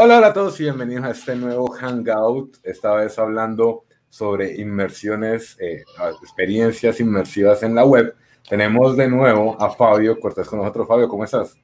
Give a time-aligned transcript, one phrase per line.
[0.00, 2.58] Hola, hola a todos y bienvenidos a este nuevo Hangout.
[2.62, 5.82] Esta vez hablando sobre inmersiones, eh,
[6.22, 8.14] experiencias inmersivas en la web.
[8.48, 10.86] Tenemos de nuevo a Fabio Cortés con nosotros.
[10.86, 11.56] Fabio, ¿cómo estás?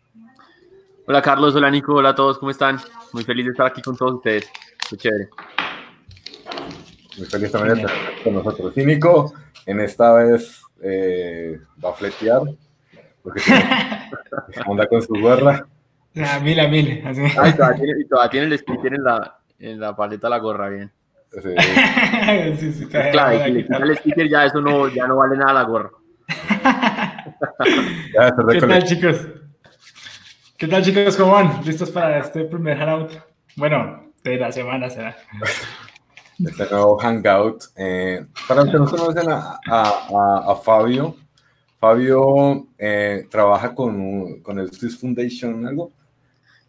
[1.06, 2.80] Hola Carlos, hola Nico, hola a todos, ¿cómo están?
[3.12, 4.50] Muy feliz de estar aquí con todos ustedes.
[4.90, 5.28] Muy chévere.
[7.16, 8.76] Muy feliz también de estar con nosotros.
[8.76, 9.32] Y Nico,
[9.64, 12.42] en esta vez eh, va a fletear,
[13.22, 13.40] porque
[14.66, 15.68] anda con su gorra.
[16.16, 17.02] A mil, a mil.
[17.06, 17.20] Así.
[17.38, 20.68] Ay, todavía tiene, y todavía tiene el sticker en la, en la paleta la gorra,
[20.68, 20.92] bien.
[21.32, 21.40] Sí.
[22.60, 25.36] sí, sí, Claro, y si le quitan el sticker ya eso no, ya no vale
[25.36, 25.90] nada la gorra.
[28.14, 29.26] Ya, ¿Qué tal, chicos?
[30.56, 31.16] ¿Qué tal, chicos?
[31.16, 31.60] ¿Cómo van?
[31.64, 33.12] ¿Listos para este primer hangout?
[33.56, 35.16] Bueno, de la semana será.
[36.44, 37.64] este nuevo Hangout.
[37.76, 41.16] Eh, para los que no conocen a, a- a- a Fabio,
[41.80, 45.92] Fabio eh, trabaja con, con el Swiss Foundation, ¿algo?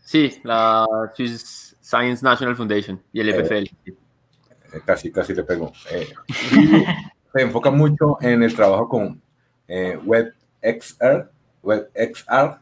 [0.05, 3.65] Sí, la Swiss Science National Foundation y el EPFL.
[3.85, 5.73] Eh, casi, casi le pego.
[5.91, 6.07] Eh,
[7.33, 9.19] se enfoca mucho en el trabajo con
[9.67, 11.31] eh, WebXR,
[11.63, 12.59] WebXR,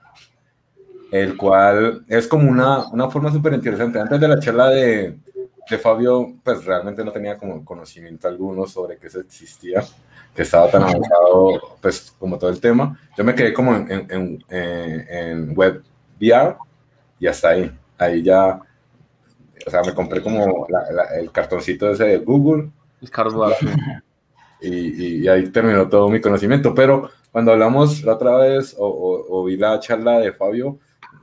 [1.12, 4.00] el cual es como una, una forma súper interesante.
[4.00, 5.18] Antes de la charla de,
[5.70, 9.84] de Fabio, pues realmente no tenía como conocimiento alguno sobre que eso existía,
[10.34, 12.98] que estaba tan avanzado, pues como todo el tema.
[13.18, 16.58] Yo me quedé como en, en, en, eh, en WebVR
[17.20, 17.72] y hasta ahí.
[17.98, 18.60] Ahí ya,
[19.66, 22.70] o sea, me compré como la- la- el cartoncito ese de Google
[23.02, 23.56] El cardboard.
[24.62, 26.74] y, y- ahí terminó todo mi conocimiento.
[26.74, 30.80] Pero cuando hablamos la otra vez o, o- o vi la charla de Fabio,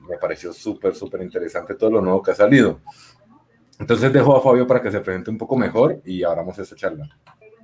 [0.09, 2.81] me pareció súper, súper interesante todo lo nuevo que ha salido.
[3.79, 7.09] Entonces dejo a Fabio para que se presente un poco mejor y abramos esta charla.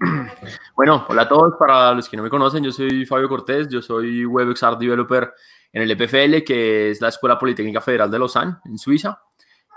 [0.76, 1.54] Bueno, hola a todos.
[1.58, 5.32] Para los que no me conocen, yo soy Fabio Cortés, yo soy WebXR Developer
[5.72, 9.20] en el EPFL, que es la Escuela Politécnica Federal de Lausanne, en Suiza.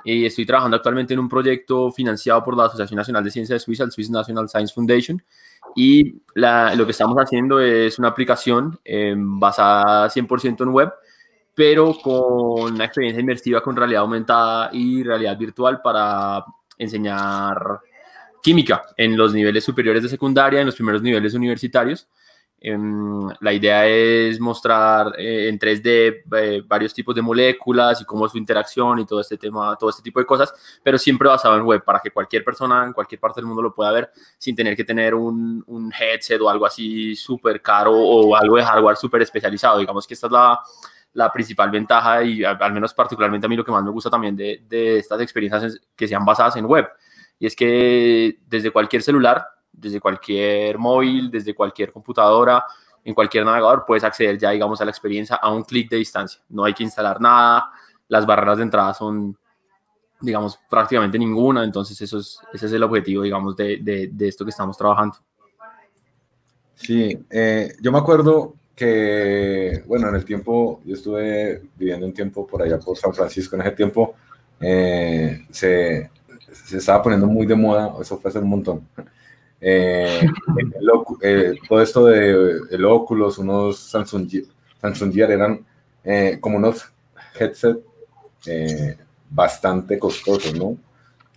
[0.03, 3.59] Y estoy trabajando actualmente en un proyecto financiado por la Asociación Nacional de Ciencia de
[3.59, 5.22] Suiza, el Swiss National Science Foundation.
[5.75, 10.94] Y la- lo que estamos haciendo es una aplicación eh, basada 100% en web,
[11.53, 16.46] pero con una experiencia inmersiva con realidad aumentada y realidad virtual para
[16.78, 17.81] enseñar
[18.41, 22.07] química en los niveles superiores de secundaria, en los primeros niveles universitarios.
[22.61, 28.27] Em, la idea es mostrar eh, en 3D eh, varios tipos de moléculas y cómo
[28.27, 31.63] su interacción y todo este tema, todo este tipo de cosas, pero siempre basado en
[31.63, 34.75] web para que cualquier persona en cualquier parte del mundo lo pueda ver sin tener
[34.75, 39.21] que tener un, un headset o algo así súper caro o algo de hardware súper
[39.21, 39.79] especializado.
[39.79, 40.59] Digamos que esta es la,
[41.13, 44.35] la principal ventaja y al menos particularmente a mí lo que más me gusta también
[44.35, 46.88] de, de estas experiencias es que sean basadas en web.
[47.39, 52.66] Y es que desde cualquier celular, desde cualquier móvil, desde cualquier computadora,
[53.03, 56.41] en cualquier navegador, puedes acceder ya, digamos, a la experiencia a un clic de distancia.
[56.50, 57.72] No hay que instalar nada,
[58.09, 59.38] las barreras de entrada son,
[60.19, 61.63] digamos, prácticamente ninguna.
[61.63, 65.17] Entonces, eso es, ese es el objetivo, digamos, de, de, esto que estamos trabajando.
[66.75, 72.45] Sí, eh, yo me acuerdo que, bueno, en el tiempo, yo estuve viviendo un tiempo
[72.47, 74.16] por allá por San Francisco, en ese tiempo
[74.61, 76.09] eh, se,
[76.52, 78.88] se estaba poniendo muy de moda, eso fue hace un montón,
[79.62, 80.22] eh,
[80.58, 80.90] el
[81.22, 84.30] eh, todo esto de el Oculus, unos Samsung,
[84.82, 85.66] Samsung Gear eran
[86.04, 86.92] eh, como unos
[87.38, 87.78] headset
[88.46, 88.98] eh,
[89.30, 90.78] bastante costosos, ¿no?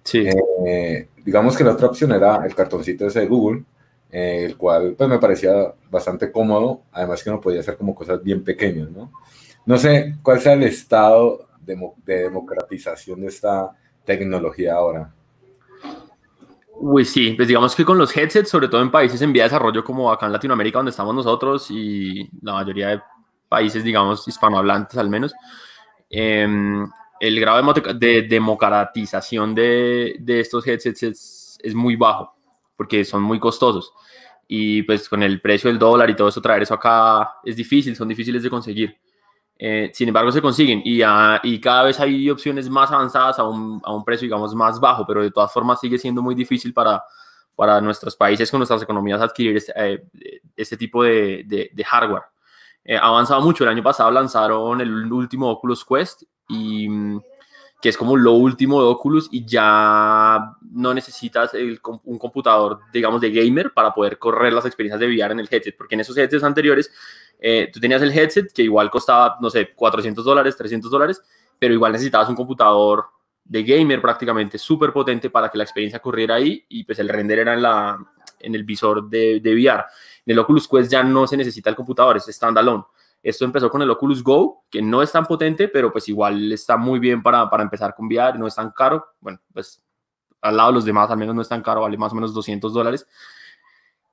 [0.05, 0.27] Sí.
[0.67, 3.65] Eh, digamos que la otra opción era el cartoncito ese de Google,
[4.11, 8.23] eh, el cual pues me parecía bastante cómodo, además que uno podía hacer como cosas
[8.23, 9.13] bien pequeñas, ¿no?
[9.65, 13.71] No sé cuál sea el estado demo- de democratización de esta
[14.05, 15.13] tecnología ahora.
[16.85, 19.51] Uy, sí, pues digamos que con los headsets, sobre todo en países en vía de
[19.51, 23.01] desarrollo como acá en Latinoamérica, donde estamos nosotros y la mayoría de
[23.49, 25.33] países, digamos, hispanohablantes al menos,
[26.11, 26.85] em,
[27.21, 32.35] el grado de, de democratización de, de estos headsets es, es muy bajo,
[32.77, 33.93] porque son muy costosos.
[34.49, 37.95] Y pues con el precio del dólar y todo eso, traer eso acá es difícil,
[37.95, 38.97] son difíciles de conseguir.
[39.59, 43.45] Eh, sin embargo, se consiguen y, ah, y cada vez hay opciones más avanzadas a
[43.45, 46.73] un, a un precio, digamos, más bajo, pero de todas formas sigue siendo muy difícil
[46.75, 47.03] para,
[47.55, 50.03] para nuestros países con nuestras economías adquirir este, eh,
[50.57, 52.23] este tipo de, de- de hardware.
[52.85, 53.63] Eh, ha avanzado mucho.
[53.63, 57.21] El año pasado lanzaron el último Oculus Quest, y, mm,
[57.81, 63.21] que es como lo último de Oculus, y ya no necesitas el un computador, digamos,
[63.21, 66.17] de gamer para poder correr las experiencias de VR en el headset, porque en esos
[66.17, 66.91] headsets anteriores
[67.45, 71.21] eh, tú tenías el headset que igual costaba, no sé, 400 dólares, 300 dólares,
[71.59, 73.07] pero igual necesitabas un computador
[73.45, 77.41] de gamer prácticamente súper potente para que la experiencia corriera ahí y pues el render
[77.41, 77.99] era en, la,
[78.39, 79.85] en el visor de, de VR.
[80.25, 82.85] En el Oculus Quest ya no se necesita el computador, es standalone.
[83.21, 86.77] Esto empezó con el Oculus Go, que no es tan potente, pero pues igual está
[86.77, 89.05] muy bien para, para empezar con VR, no es tan caro.
[89.21, 89.83] Bueno, pues
[90.41, 92.33] al lado de los demás al menos no es tan caro, vale más o menos
[92.33, 93.07] 200 dólares.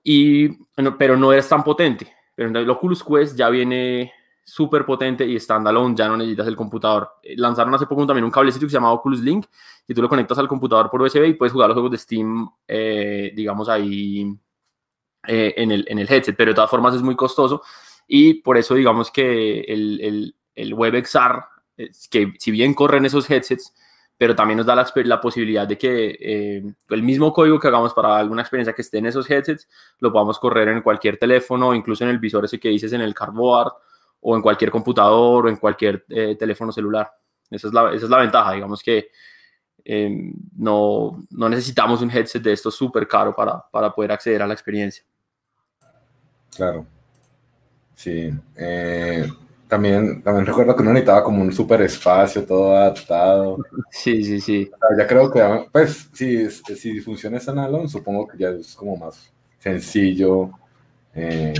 [0.02, 0.50] Y,
[0.98, 2.19] pero no es tan potente.
[2.44, 4.14] El Oculus Quest ya viene
[4.44, 7.10] súper potente y standalone, ya no necesitas el computador.
[7.22, 9.46] Eh, lanzaron hace poco también un cablecito que se llama Oculus Link,
[9.88, 12.50] y tú lo conectas al computador por USB y puedes jugar los juegos de Steam,
[12.68, 14.36] eh, digamos ahí
[15.28, 17.62] eh, en, el, en el headset, pero de todas formas es muy costoso
[18.08, 21.44] y por eso digamos que el, el, el WebXR,
[22.10, 23.74] que si bien corren esos headsets,
[24.20, 27.94] pero también nos da la, la posibilidad de que eh, el mismo código que hagamos
[27.94, 29.70] para alguna experiencia que esté en esos headsets,
[30.00, 33.14] lo podamos correr en cualquier teléfono, incluso en el visor ese que dices en el
[33.14, 33.72] cardboard,
[34.20, 37.10] o en cualquier computador, o en cualquier eh, teléfono celular.
[37.50, 39.08] Esa es, la, esa es la ventaja, digamos que
[39.86, 44.48] eh, no, no, necesitamos un headset de esto súper caro para, para poder acceder a
[44.48, 45.02] la experiencia.
[46.54, 46.86] Claro.
[47.96, 48.34] Sí.
[49.70, 53.60] También, también recuerdo que uno necesitaba como un super espacio todo adaptado.
[53.92, 54.72] Sí, sí, sí.
[54.98, 60.50] ya creo que, pues, si, si funciona Sanalon, supongo que ya es como más sencillo
[61.14, 61.54] eh,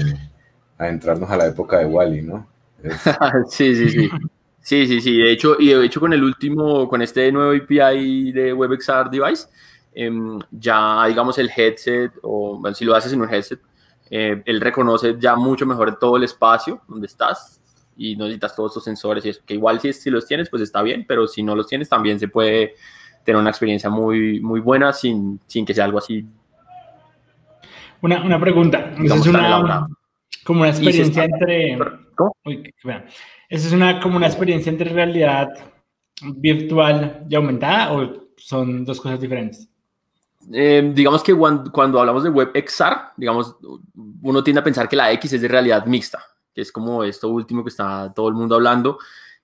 [0.80, 2.48] adentrarnos a la época de Wally, ¿no?
[3.48, 4.10] sí, sí, sí.
[4.60, 5.18] Sí, sí, sí.
[5.18, 9.48] De hecho, y de hecho con el último, con este nuevo API de WebXR device,
[9.94, 13.60] em, ya digamos el headset, o si lo haces en un headset,
[14.10, 17.59] eh, él reconoce ya mucho mejor todo el espacio donde estás
[18.00, 20.62] y no necesitas todos estos sensores y eso, que igual si, si los tienes, pues
[20.62, 22.76] está bien, pero si no los tienes, también se puede
[23.26, 26.26] tener una experiencia muy, muy buena sin, sin que sea algo así.
[28.02, 29.88] Una, una pregunta, es una,
[30.46, 31.74] como una experiencia entre...
[31.74, 35.50] ¿Eso es una, como una experiencia entre realidad
[36.22, 39.70] virtual y aumentada o son dos cosas diferentes?
[40.54, 43.58] Eh, digamos que cuando, hablamos de WebXR, digamos,
[44.22, 46.24] uno tiende a pensar que la X es de realidad mixta,
[46.62, 49.00] es como esto último que está todo el mundo hablando,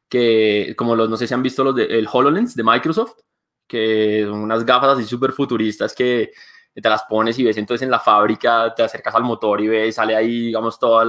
[0.09, 3.13] que como los, no sé si han visto los de el HoloLens de Microsoft,
[3.67, 6.31] que son unas gafas así súper futuristas que
[6.73, 9.95] te las pones y ves entonces en la fábrica, te acercas al motor y ves,
[9.95, 11.07] sale ahí, digamos, todas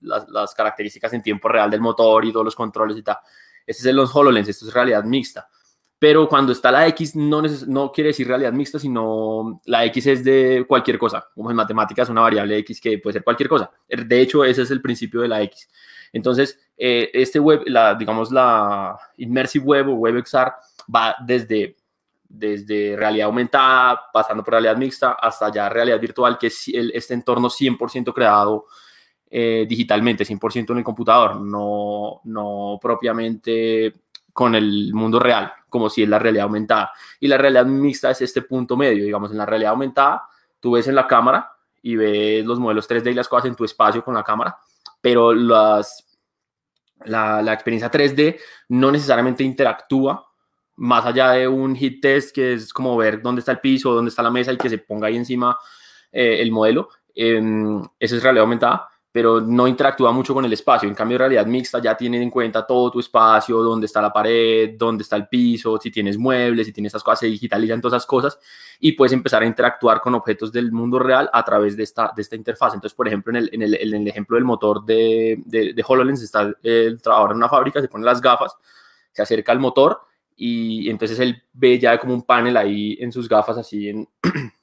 [0.00, 3.18] las características en tiempo real del motor y todos los controles y tal.
[3.66, 5.48] Este es los HoloLens, esto es realidad mixta
[6.02, 10.24] pero cuando está la X no, no quiere decir realidad mixta, sino la X es
[10.24, 13.70] de cualquier cosa, como en matemáticas una variable X que puede ser cualquier cosa.
[13.88, 15.68] De hecho, ese es el principio de la X.
[16.12, 20.52] Entonces, eh, este web, la, digamos la Immersive Web o WebXR
[20.92, 21.76] va desde,
[22.28, 27.48] desde realidad aumentada, pasando por realidad mixta, hasta ya realidad virtual, que es este entorno
[27.48, 28.66] 100% creado
[29.30, 34.01] eh, digitalmente, 100% en el computador, no, no propiamente
[34.32, 36.92] con el mundo real, como si es la realidad aumentada.
[37.20, 40.24] Y la realidad mixta es este punto medio, digamos, en la realidad aumentada,
[40.60, 41.52] tú ves en la cámara
[41.82, 44.56] y ves los modelos 3D y las cosas en tu espacio con la cámara,
[45.00, 46.06] pero las,
[47.04, 48.38] la, la experiencia 3D
[48.68, 50.26] no necesariamente interactúa
[50.76, 54.08] más allá de un hit test que es como ver dónde está el piso, dónde
[54.08, 55.58] está la mesa y que se ponga ahí encima
[56.10, 56.88] eh, el modelo.
[57.14, 57.42] Eh,
[57.98, 60.88] eso es realidad aumentada pero no interactúa mucho con el espacio.
[60.88, 64.74] En cambio, realidad mixta ya tiene en cuenta todo tu espacio, dónde está la pared,
[64.78, 68.06] dónde está el piso, si tienes muebles, si tienes esas cosas, se digitalizan todas esas
[68.06, 68.38] cosas
[68.80, 72.22] y puedes empezar a interactuar con objetos del mundo real a través de esta, de
[72.22, 72.72] esta interfaz.
[72.72, 75.84] Entonces, por ejemplo, en el, en el, en el ejemplo del motor de, de, de,
[75.86, 78.56] HoloLens, está el trabajador en una fábrica, se pone las gafas,
[79.12, 80.00] se acerca al motor
[80.34, 84.08] y entonces él ve ya como un panel ahí en sus gafas, así en...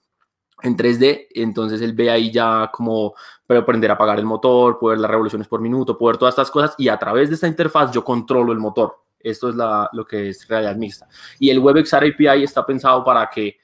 [0.62, 3.14] en 3D, entonces él ve ahí ya como
[3.48, 6.88] aprender a apagar el motor, poder las revoluciones por minuto, poder todas estas cosas y
[6.88, 8.98] a través de esta interfaz yo controlo el motor.
[9.20, 11.08] Esto es la, lo que es realidad mixta.
[11.40, 13.58] Y el WebXR API está pensado para que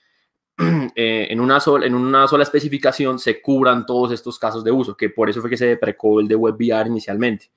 [0.96, 4.96] eh, en, una sola, en una sola especificación se cubran todos estos casos de uso,
[4.96, 7.52] que por eso fue que se deprecó el de WebVR inicialmente,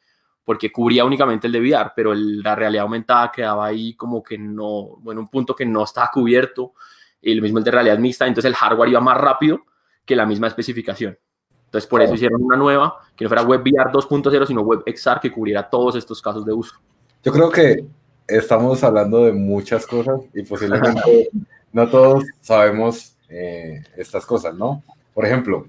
[0.45, 4.97] porque cubría únicamente el de VR, pero la realidad aumentada quedaba ahí como que no,
[5.01, 6.75] bueno, un punto que no estaba cubierto
[7.21, 9.61] y lo mismo el de realidad mixta, entonces el hardware iba más rápido
[10.05, 11.19] que la misma especificación.
[11.67, 15.69] Entonces por eso hicieron una nueva, que no fuera WebVR 2.0, sino WebXR, que cubriera
[15.69, 16.77] todos estos casos de uso.
[17.23, 17.85] Yo creo que
[18.27, 21.29] estamos hablando de muchas cosas y posiblemente
[21.73, 24.83] no todos sabemos eh, estas cosas, ¿no?
[25.13, 25.67] Por ejemplo,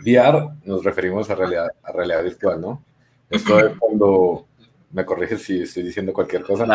[0.00, 2.82] VR nos referimos a realidad, a realidad virtual, ¿no?
[3.30, 4.46] Esto es cuando,
[4.92, 6.66] me corriges si estoy diciendo cualquier cosa,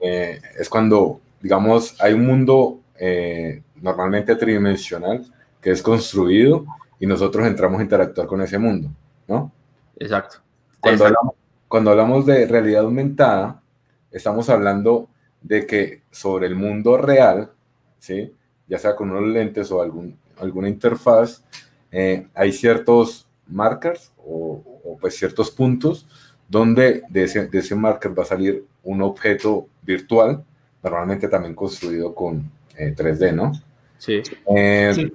[0.00, 5.24] eh, es cuando, digamos, hay un mundo eh, normalmente tridimensional
[5.60, 6.66] que es construido
[6.98, 8.90] y nosotros entramos a interactuar con ese mundo,
[9.26, 9.52] ¿no?
[9.96, 10.38] Exacto.
[10.80, 11.34] Cuando, Hablamos,
[11.66, 13.62] cuando hablamos de realidad aumentada,
[14.10, 15.08] estamos hablando
[15.42, 17.52] de que sobre el mundo real,
[17.98, 18.32] ¿sí?
[18.66, 21.42] ya sea con unos lentes o algún, alguna interfaz,
[21.90, 26.06] eh, hay ciertos markers o, o, pues ciertos puntos
[26.48, 30.44] donde de ese, de ese marker va a salir un objeto virtual,
[30.82, 33.52] normalmente también construido con 3D, eh, ¿no?
[33.98, 34.22] Sí.
[34.24, 35.12] sí.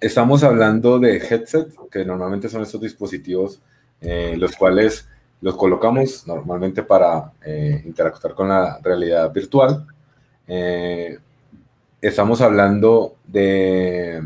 [0.00, 3.60] Estamos hablando de headset, que normalmente son estos dispositivos
[4.36, 5.08] los cuales
[5.40, 7.32] los colocamos normalmente para
[7.84, 9.86] interactuar con la realidad virtual.
[12.02, 14.22] estamos hablando de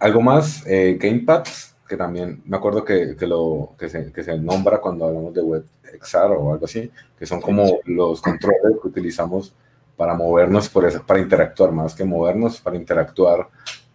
[0.00, 4.38] algo más, eh, gamepads, que también me acuerdo que, que lo, que se, que, se,
[4.38, 9.54] nombra cuando hablamos de WebXR o algo así, que son como los controles que utilizamos
[9.98, 13.48] para movernos, por esa, para interactuar, más que movernos, para interactuar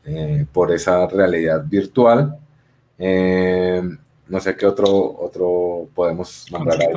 [0.04, 2.38] eh, por esa realidad virtual.
[3.00, 3.82] Eh,
[4.28, 6.90] no sé qué otro, otro podemos nombrar ahí.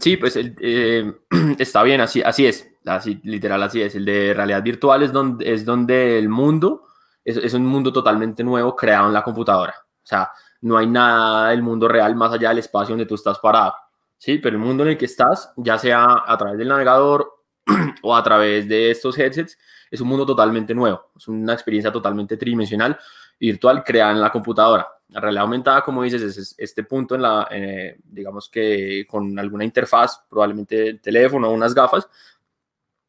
[0.00, 0.36] sí, pues
[1.58, 3.94] está bien, así, así es, así, literal así es.
[3.94, 6.86] El de realidad virtual es donde, es donde el mundo
[7.26, 9.74] es, un mundo totalmente nuevo creado en la computadora.
[9.78, 10.30] O sea,
[10.62, 13.74] no hay nada del mundo real más allá del espacio donde tú estás parado.
[14.18, 17.42] Sí, pero el mundo en el que estás, ya sea a través del navegador
[18.02, 19.58] o a través de estos headsets,
[19.90, 21.10] es un mundo totalmente nuevo.
[21.16, 22.98] Es una experiencia totalmente tridimensional,
[23.38, 24.88] virtual, creada en la computadora.
[25.08, 29.64] La realidad aumentada, como dices, es este punto en la, eh, digamos que con alguna
[29.64, 32.08] interfaz, probablemente el teléfono o unas gafas,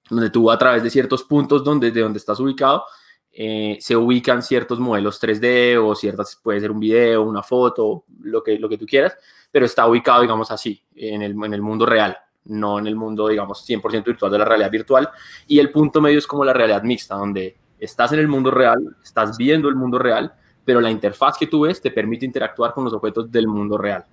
[0.10, 2.86] donde tú a través de ciertos puntos donde, de donde estás ubicado,
[3.32, 8.44] eh, se ubican ciertos modelos 3D o ciertas, puede ser un video, una foto, lo
[8.44, 9.18] que, lo que tú quieras,
[9.52, 13.28] pero está ubicado, digamos así, en el, en el mundo real, no en el mundo,
[13.28, 15.10] digamos, 100% virtual de la realidad virtual.
[15.48, 18.96] Y el punto medio es como la realidad mixta, donde estás en el mundo real,
[19.04, 20.34] estás viendo el mundo real,
[20.66, 24.06] pero la interfaz que tú ves te permite interactuar con los objetos del mundo real.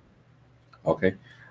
[0.83, 1.05] Ok.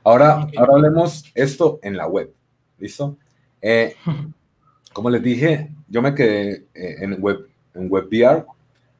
[0.04, 2.32] Ahora, ahora hablemos esto en la web.
[2.78, 3.16] ¿Listo?
[3.60, 3.94] Eh,
[4.92, 8.46] como les dije, yo me quedé eh, en web en WebVR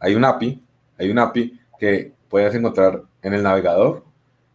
[0.00, 0.62] hay un API,
[0.98, 4.04] hay un API que puedes encontrar en el navegador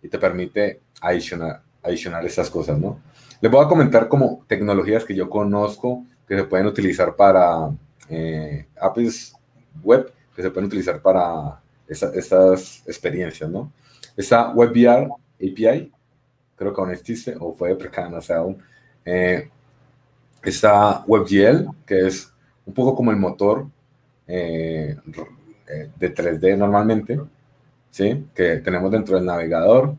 [0.01, 2.99] y te permite adicionar, adicionar estas cosas, ¿no?
[3.41, 7.69] Les voy a comentar como tecnologías que yo conozco que se pueden utilizar para
[8.09, 8.67] eh,
[9.81, 13.71] web, que se pueden utilizar para estas experiencias, ¿no?
[14.15, 15.91] Esta WebVR API,
[16.55, 18.61] creo que aún existe o fue precana, o sea, aún.
[19.05, 19.49] Eh,
[21.07, 22.31] WebGL, que es
[22.65, 23.67] un poco como el motor
[24.27, 24.95] eh,
[25.67, 27.19] eh, de 3D normalmente,
[27.89, 28.25] ¿sí?
[28.33, 29.95] Que tenemos dentro del navegador.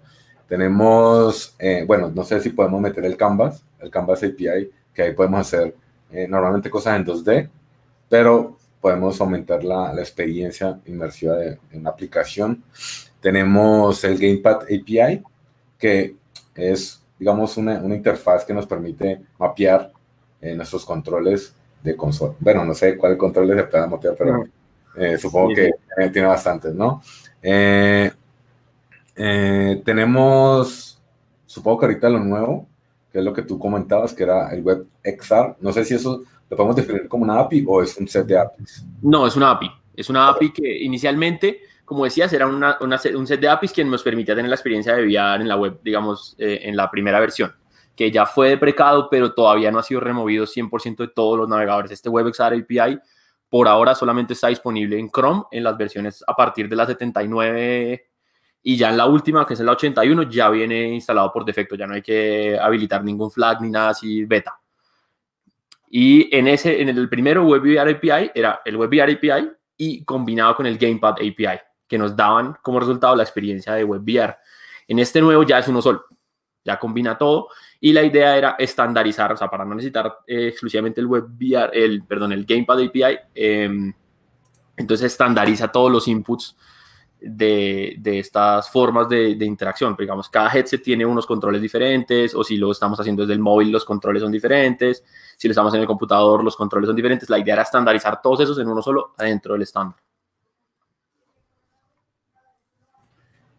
[0.48, 5.12] Tenemos, eh, bueno, no sé si podemos meter el Canvas, el Canvas API, que ahí
[5.12, 5.74] podemos hacer
[6.28, 7.48] normalmente cosas en 2D,
[8.08, 12.64] pero podemos aumentar la, la experiencia inmersiva de, en la aplicación.
[13.20, 15.22] Tenemos el Gamepad API,
[15.78, 16.16] que
[16.56, 19.92] es, digamos, una, una interfaz que nos permite mapear
[20.40, 22.34] nuestros controles de consola.
[22.38, 24.44] Bueno, no sé cuál control se pueda mapear, pero
[24.96, 25.70] eh, supongo que
[26.10, 27.02] tiene bastantes, ¿no?
[27.42, 28.10] Eh,
[29.16, 31.00] eh, tenemos,
[31.46, 32.66] supongo que ahorita lo nuevo,
[33.12, 35.56] que es lo que tú comentabas, que era el Web XR.
[35.60, 38.38] No sé si eso lo podemos definir como una API o es un set de
[38.38, 38.84] APIs.
[39.02, 39.70] No, es una API.
[39.96, 44.02] Es una API que inicialmente, como decías, era una, un set de APIs que nos
[44.02, 47.52] permitía tener la experiencia de VR en la web, digamos, en la primera versión
[48.00, 51.90] que ya fue deprecado, pero todavía no ha sido removido 100% de todos los navegadores.
[51.90, 52.98] Este WebXR API
[53.50, 58.06] por ahora solamente está disponible en Chrome en las versiones a partir de la 79
[58.62, 61.86] y ya en la última, que es la 81, ya viene instalado por defecto, ya
[61.86, 64.60] no hay que habilitar ningún flag ni nada así beta.
[65.88, 70.66] Y en ese en el primero WebVR API era el WebVR API y combinado con
[70.66, 74.36] el Gamepad API, que nos daban como resultado la experiencia de WebVR.
[74.86, 76.04] En este nuevo ya es uno solo,
[76.78, 77.48] combina todo
[77.80, 81.28] y la idea era estandarizar, o sea, para no necesitar eh, exclusivamente el web
[81.72, 83.92] el, perdón, el Gamepad API, em,
[84.76, 86.56] entonces estandariza todos los inputs
[87.20, 89.94] de, de estas formas de, de, interacción.
[89.98, 93.70] Digamos, cada headset tiene unos controles diferentes, o si lo estamos haciendo desde el móvil,
[93.70, 95.04] los controles son diferentes,
[95.36, 97.28] si lo estamos en el computador, los controles son diferentes.
[97.28, 99.98] La idea era estandarizar todos esos en uno solo adentro del estándar.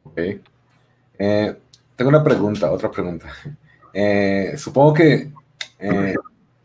[0.03, 0.20] Ok.
[1.20, 1.62] Eh,
[2.01, 3.27] tengo una pregunta, otra pregunta.
[3.93, 5.34] Eh, supongo que
[5.77, 6.15] eh,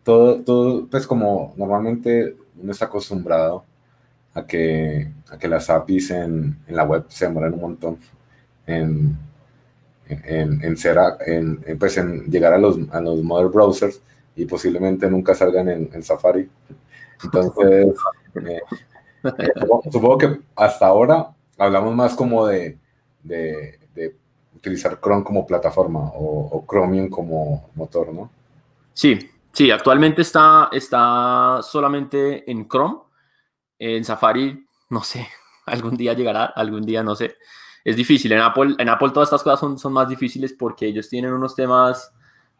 [0.04, 3.64] todo, todo, pues como normalmente uno está acostumbrado
[4.32, 7.98] a que, a que las APIs en, la web se demoran un montón
[8.64, 9.18] en,
[10.08, 14.00] en, en, ser, en, pues en llegar a los, a los mother browsers
[14.36, 16.48] y posiblemente nunca salgan en, Safari.
[17.24, 17.88] Entonces,
[18.46, 18.60] eh,
[19.90, 22.78] supongo, que hasta ahora hablamos más como de,
[23.24, 23.80] de
[24.56, 28.30] utilizar Chrome como plataforma o, Chromium como motor, ¿no?
[28.92, 29.18] Sí,
[29.52, 32.98] sí, actualmente está, está solamente en Chrome.
[33.78, 35.28] En Safari, no sé,
[35.66, 37.36] algún día llegará, algún día no sé.
[37.84, 38.32] es difícil.
[38.32, 41.54] En Apple, en Apple todas estas cosas son, son más difíciles porque ellos tienen unos
[41.54, 42.12] temas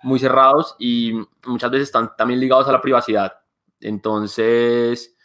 [0.02, 1.12] muy cerrados y
[1.46, 3.32] muchas veces están también ligados a la privacidad.
[3.80, 5.16] Entonces,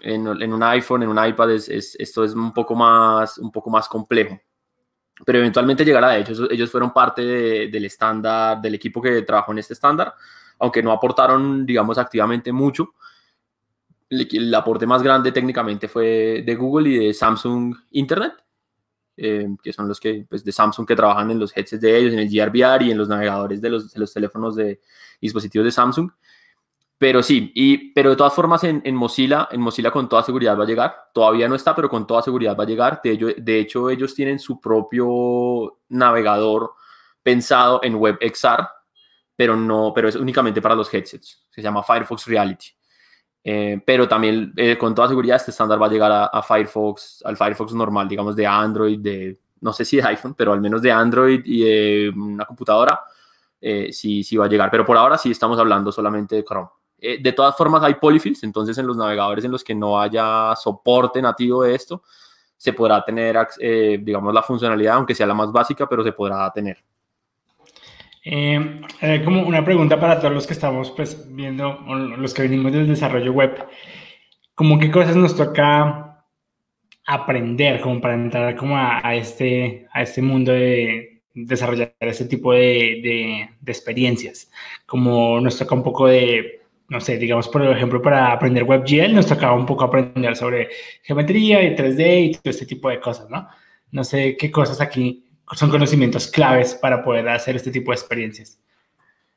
[0.00, 3.70] en, en un iPhone, en un iPad, es, esto es un poco, más, un poco
[3.70, 4.38] más complejo.
[5.24, 6.10] Pero eventualmente llegará.
[6.10, 10.14] De hecho, ellos fueron parte del estándar, del equipo que trabajó en este estándar,
[10.58, 12.94] aunque no aportaron, digamos, activamente mucho.
[14.08, 18.34] El, aporte más grande técnicamente fue de Google y de Samsung Internet,
[19.16, 22.12] eh, que son los que, pues, de Samsung que trabajan en los headsets de ellos,
[22.12, 24.80] en el GRVR y en los navegadores de los, de los teléfonos de
[25.20, 26.10] dispositivos de Samsung.
[26.98, 30.58] Pero sí, y, pero de todas formas en, en, Mozilla, en Mozilla con toda seguridad
[30.58, 30.96] va a llegar.
[31.12, 33.00] Todavía no está, pero con toda seguridad va a llegar.
[33.04, 36.72] De, ello, de hecho, ellos tienen su propio navegador
[37.22, 38.66] pensado en WebXR,
[39.34, 41.46] pero no, pero es únicamente para los headsets.
[41.50, 42.68] Se llama Firefox Reality.
[43.44, 47.36] Eh, pero también eh, con toda seguridad este estándar va a llegar a, Firefox, al
[47.36, 50.90] Firefox normal, digamos de Android, de no sé si de iPhone, pero al menos de
[50.90, 53.00] Android y de una computadora,
[53.60, 54.70] eh, sí, sí va a llegar.
[54.70, 56.68] Pero por ahora sí estamos hablando solamente de Chrome.
[57.20, 61.22] De todas formas hay polyfills, entonces en los navegadores en los que no haya soporte
[61.22, 62.02] nativo de esto,
[62.56, 63.36] se podrá tener,
[64.00, 66.78] digamos, la funcionalidad, aunque sea la más básica, pero se podrá tener.
[68.28, 71.78] Eh, eh, como una pregunta para todos los que estamos pues, viendo,
[72.18, 73.64] los que venimos del desarrollo web,
[74.52, 76.24] como qué cosas nos toca
[77.06, 83.48] aprender como para entrar como a, este, a este mundo de desarrollar este tipo de,
[83.60, 84.50] de, experiencias,
[84.86, 89.26] como nos toca un poco de, no sé, digamos por ejemplo para aprender WebGL nos
[89.26, 90.68] tocaba un poco aprender sobre
[91.02, 93.48] geometría y 3D y todo este tipo de cosas, ¿no?
[93.90, 98.58] No sé qué cosas aquí son conocimientos claves para poder hacer este tipo de experiencias?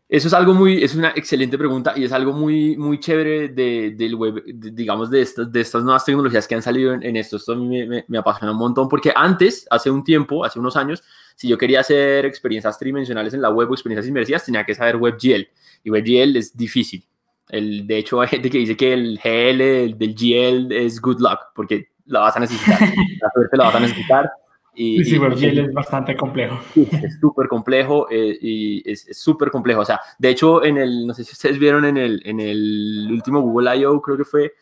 [0.08, 3.92] Eso es algo muy, es una excelente pregunta y es algo muy, muy chévere de,
[3.92, 7.38] del web, digamos, de estas, de estas nuevas tecnologías que han salido en, esto.
[7.38, 10.76] Esto a mí me, me, apasiona un montón porque antes, hace un tiempo, hace unos
[10.76, 11.04] años,
[11.36, 14.96] si yo quería hacer experiencias tridimensionales en la web o experiencias inmersivas, tenía que saber
[14.96, 15.48] WebGL
[15.84, 17.06] y WebGL es difícil.
[17.50, 21.40] El, de hecho, hay gente que dice que el GL del GL es good luck
[21.56, 22.80] porque la vas a necesitar.
[23.22, 24.32] la suerte la vas a necesitar
[24.76, 26.58] y, sí, WebGL es bastante complejo.
[26.76, 29.82] Es súper complejo eh, y es súper complejo.
[29.82, 33.10] O sea, de hecho, en el, no sé si ustedes vieron en el, en el
[33.12, 34.54] último Google I.O., creo que fue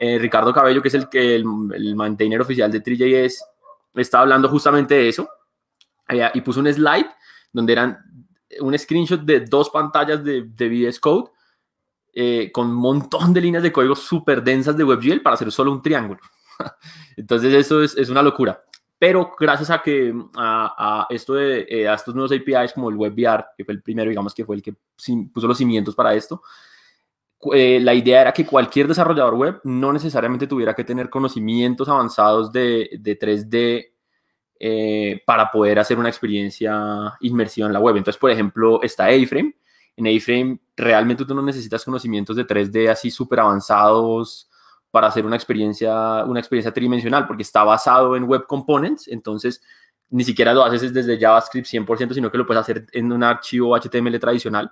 [0.00, 3.34] eh, Ricardo Cabello, que es el, que, el, el maintainer oficial de 3JS,
[3.96, 5.28] estaba hablando justamente de eso
[6.34, 7.08] y puso un slide
[7.52, 7.98] donde eran
[8.60, 11.30] un screenshot de dos pantallas de, de VS Code
[12.18, 15.70] eh, con un montón de líneas de código súper densas de WebGL para hacer solo
[15.70, 16.20] un triángulo.
[17.16, 18.64] Entonces eso es, es, una locura
[18.98, 23.48] pero gracias a que a, esto de eh, a estos nuevos APIs como el WebVR,
[23.56, 24.74] que fue el primero, digamos que fue el que
[25.32, 26.40] puso los cimientos para esto,
[27.52, 32.50] eh, la idea era que cualquier desarrollador web no necesariamente tuviera que tener conocimientos avanzados
[32.50, 33.92] de, de 3D
[34.58, 37.96] eh, para poder hacer una experiencia inmersiva en la web.
[37.96, 39.54] Entonces, por ejemplo, está A-Frame.
[39.96, 44.48] En A-Frame realmente tú no necesitas conocimientos de 3D así súper avanzados
[44.90, 49.62] para hacer una experiencia, una experiencia tridimensional, porque está basado en Web Components, entonces
[50.10, 53.76] ni siquiera lo haces desde JavaScript 100%, sino que lo puedes hacer en un archivo
[53.76, 54.70] HTML tradicional.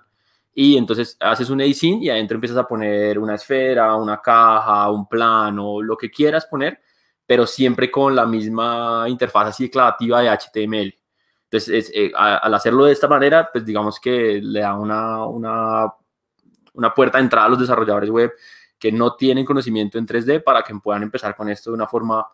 [0.53, 5.07] Y entonces haces un async y adentro empiezas a poner una esfera, una caja, un
[5.07, 6.79] plano, lo que quieras poner,
[7.25, 11.04] pero siempre con la misma interfaz así declarativa de HTML.
[11.45, 17.17] Entonces, eh, al hacerlo de esta manera, pues digamos que le da una, una, puerta
[17.17, 18.33] de entrada a los desarrolladores web
[18.77, 22.27] que no tienen conocimiento en 3D para que puedan empezar con esto de una forma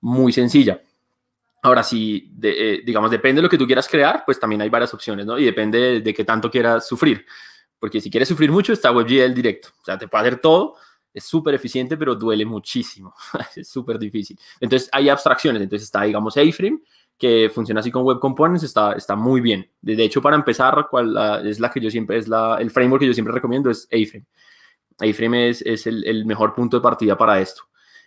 [0.00, 0.80] muy sencilla.
[1.62, 4.94] Ahora, si, eh, digamos, depende de lo que tú quieras crear, pues también hay varias
[4.94, 5.38] opciones, ¿no?
[5.38, 7.26] Y depende de, qué tanto quieras sufrir.
[7.80, 9.70] Porque si quieres sufrir mucho, está WebGL directo.
[9.80, 10.76] O sea, te puede hacer todo,
[11.12, 13.12] es súper eficiente, pero duele muchísimo.
[13.56, 14.38] es súper difícil.
[14.60, 15.60] Entonces, hay abstracciones.
[15.60, 16.80] Entonces, está, digamos, A-Frame,
[17.18, 19.68] que funciona así con Web Components, está, está muy bien.
[19.82, 20.88] De hecho, para empezar,
[21.44, 24.26] es la que yo siempre, es la, el framework que yo siempre recomiendo, es A-Frame.
[25.00, 27.62] iFrame es, es el, el, mejor punto de partida para esto.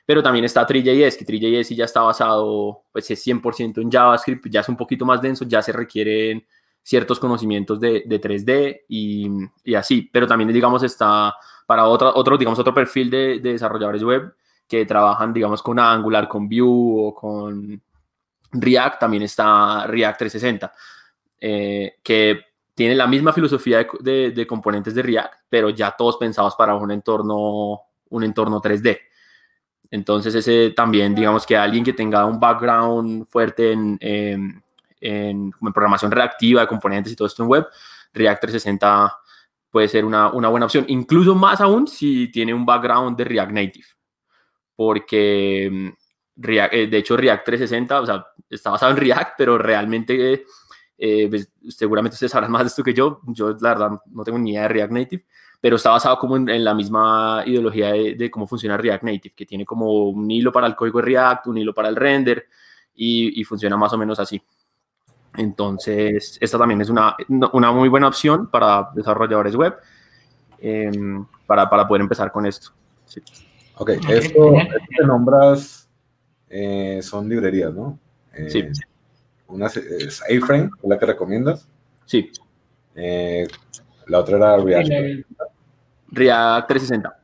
[0.06, 4.62] Pero también está 3JS, que 3JS ya está basado, pues es 100% en JavaScript, ya
[4.62, 6.46] es un poquito más denso, ya se requieren
[6.82, 9.30] ciertos conocimientos de, de 3D y,
[9.64, 10.10] y, así.
[10.12, 11.36] Pero también, digamos, está
[11.68, 14.34] para otro, otro digamos, otro perfil de, de, desarrolladores web
[14.68, 17.82] que trabajan, digamos, con Angular, con Vue o con
[18.52, 20.74] React, también está React 360,
[21.40, 22.40] eh, que
[22.74, 27.82] tiene la misma filosofía de, componentes de React, pero ya todos pensados para un entorno,
[28.10, 29.00] un entorno 3D.
[29.90, 34.64] Entonces ese también, digamos que alguien que tenga un background fuerte en, en,
[35.02, 37.68] en, programación reactiva de componentes y todo esto en web,
[38.14, 39.18] React 360
[39.70, 40.86] puede ser una, una, buena opción.
[40.88, 43.88] Incluso más aún si tiene un background de React Native.
[44.76, 45.94] Porque
[46.44, 50.46] eh, de hecho, React 360, o sea, está basado en React, pero realmente,
[50.98, 53.22] eh, pues, seguramente ustedes sabrán más de esto que yo.
[53.28, 55.26] Yo, la verdad, no tengo ni idea de React Native,
[55.60, 59.66] pero está basado como en, la misma ideología de, cómo funciona React Native, que tiene
[59.66, 62.48] como un hilo para el código de React, un hilo para el render,
[62.96, 64.42] y, funciona más o menos así.
[65.36, 67.16] Entonces, esta también es una,
[67.54, 69.76] una muy buena opción para desarrolladores web,
[70.60, 72.72] em, para, para, poder empezar con esto.
[73.06, 73.22] Sí.
[73.78, 75.81] Ok, esto, que nombras
[76.52, 77.98] eh, son librerías, ¿no?
[78.34, 78.64] Eh, sí.
[79.48, 81.68] Una es A-Frame, la que recomiendas.
[82.06, 82.30] Sí.
[82.96, 83.48] Eh,
[84.08, 85.26] la otra era React.
[86.10, 87.20] React 360.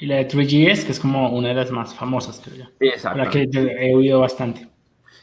[0.00, 2.64] Y la de 3GS, que es como una de las más famosas, creo yo.
[2.80, 3.18] Exacto.
[3.18, 4.66] La que he oído bastante.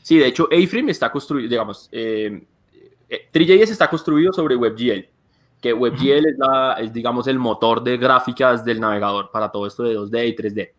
[0.03, 5.07] Sí, de hecho, A-Frame está construido, digamos, 3JS está construido sobre WebGL,
[5.59, 9.83] que WebGL es, la, es, digamos, el motor de gráficas del navegador para todo esto
[9.83, 10.71] de 2D y 3D.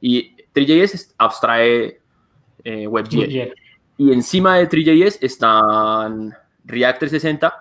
[0.00, 2.00] Y 3JS abstrae
[2.64, 3.54] eh, WebGL.
[3.98, 6.34] Y encima de 3JS están
[6.64, 7.54] React 360,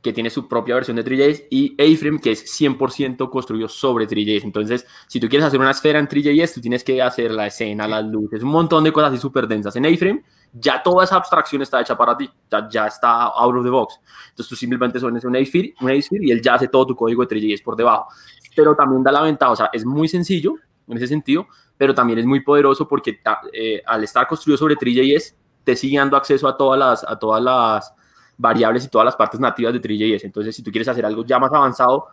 [0.00, 4.44] que tiene su propia versión de 3JS, y A-Frame, que es 100% construido sobre 3JS.
[4.44, 7.88] Entonces, si tú quieres hacer una esfera en 3JS, tú tienes que hacer la escena,
[7.88, 9.74] las luces, un montón de cosas así súper densas.
[9.74, 13.64] En A-Frame, ya toda esa abstracción está hecha para ti, ya, ya está out of
[13.64, 13.98] the box.
[14.28, 15.74] Entonces, tú simplemente pones un A-Sphere,
[16.20, 18.06] y él ya hace todo tu código de 3JS por debajo.
[18.54, 20.54] Pero también da la ventaja, o sea, es muy sencillo
[20.86, 23.20] en ese sentido, pero también es muy poderoso porque
[23.52, 25.34] eh, al estar construido sobre 3JS,
[25.64, 27.92] te sigue dando acceso a todas las, a todas las
[28.38, 30.24] variables y todas las partes nativas de 3JS.
[30.24, 32.06] Entonces, si tú quieres hacer algo ya más avanzado,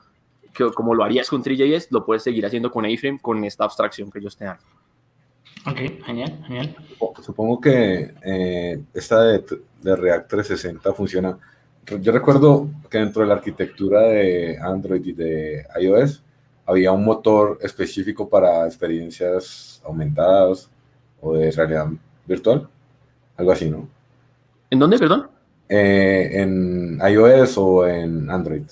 [0.54, 4.12] que, como lo harías con 3JS, lo puedes seguir haciendo con A-Frame, con esta abstracción
[4.12, 4.58] que ellos te dan.
[5.66, 6.76] Ok, genial, genial.
[7.22, 9.46] Supongo que eh, esta de,
[9.82, 11.38] de, React 360 funciona.
[12.02, 16.24] Yo recuerdo que dentro de la arquitectura de Android y de iOS
[16.66, 20.70] había un motor específico para experiencias aumentadas
[21.22, 21.88] o de realidad
[22.26, 22.68] virtual.
[23.38, 23.88] Algo así, ¿no?
[24.70, 25.28] ¿En dónde, perdón?
[25.70, 28.64] Eh, en iOS o en Android.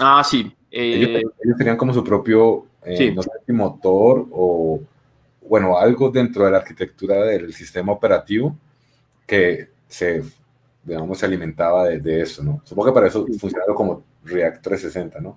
[0.00, 0.52] Ah, sí.
[0.70, 4.80] Eh, ellos, tenían como su propio, eh, no sé si motor o,
[5.48, 8.56] bueno, algo dentro de la arquitectura del sistema operativo
[9.26, 10.22] que se,
[10.82, 12.62] digamos, se alimentaba de, eso, ¿no?
[12.64, 15.36] Supongo que para eso funcionaba como React 360, ¿no?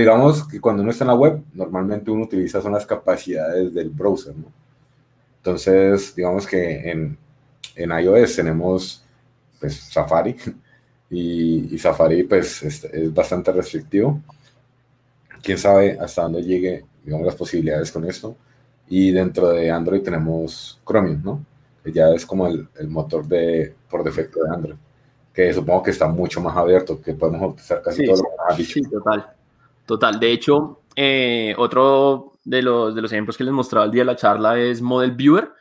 [0.00, 3.88] Digamos que cuando uno está en la web, normalmente uno utiliza son las capacidades del
[3.88, 4.52] browser, ¿no?
[5.38, 7.16] Entonces, digamos que en,
[7.74, 9.02] en iOS tenemos
[9.58, 10.36] pues Safari
[11.10, 14.20] y, Safari pues es, bastante restrictivo.
[15.42, 18.36] Quién sabe hasta dónde llegue, digamos, las posibilidades con esto.
[18.88, 21.44] Y dentro de Android tenemos Chromium, ¿no?
[21.82, 24.76] Que ya es como el, el motor de, por defecto de Android,
[25.32, 28.58] que supongo que está mucho más abierto, que podemos utilizar casi todo lo que has
[28.58, 28.80] dicho.
[28.80, 29.36] Sí, total.
[29.86, 30.18] Total.
[30.18, 34.06] De hecho, eh, otro de los, de los ejemplos que les mostraba el día de
[34.06, 35.52] la charla es Model Viewer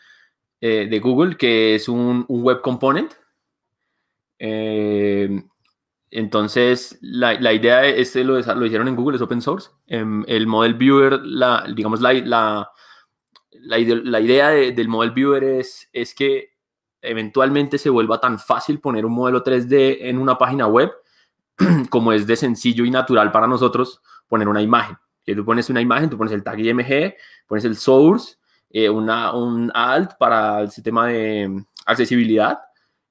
[0.61, 3.13] eh, de Google, que es un, un web component
[4.39, 5.43] eh,
[6.11, 9.69] entonces, la, la, idea, este lo, lo, hicieron en Google, es open source.
[9.87, 11.19] Em, el Model Viewer,
[11.75, 12.71] digamos, la, la,
[13.51, 16.51] la idea del Model Viewer es, es que
[17.01, 20.91] eventualmente se vuelva tan fácil poner un modelo 3D en una página web
[21.89, 24.97] como es de sencillo y natural para nosotros poner una imagen.
[25.23, 27.15] Que tú pones una imagen, tú pones el tag IMG,
[27.47, 28.35] pones el source,
[28.69, 32.59] eh, una, un alt para el sistema de accesibilidad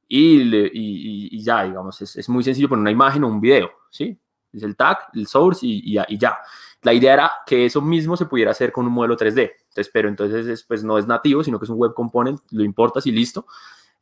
[0.07, 4.19] y, ya, digamos, es, muy sencillo poner una imagen o un video, ¿sí?
[4.53, 6.39] Es el tag, el source y, ya.
[6.83, 9.53] La idea era que eso mismo se pudiera hacer con un modelo 3D.
[9.69, 13.07] Entonces, pero entonces pues no es nativo, sino que es un web component, lo importas
[13.07, 13.47] y listo.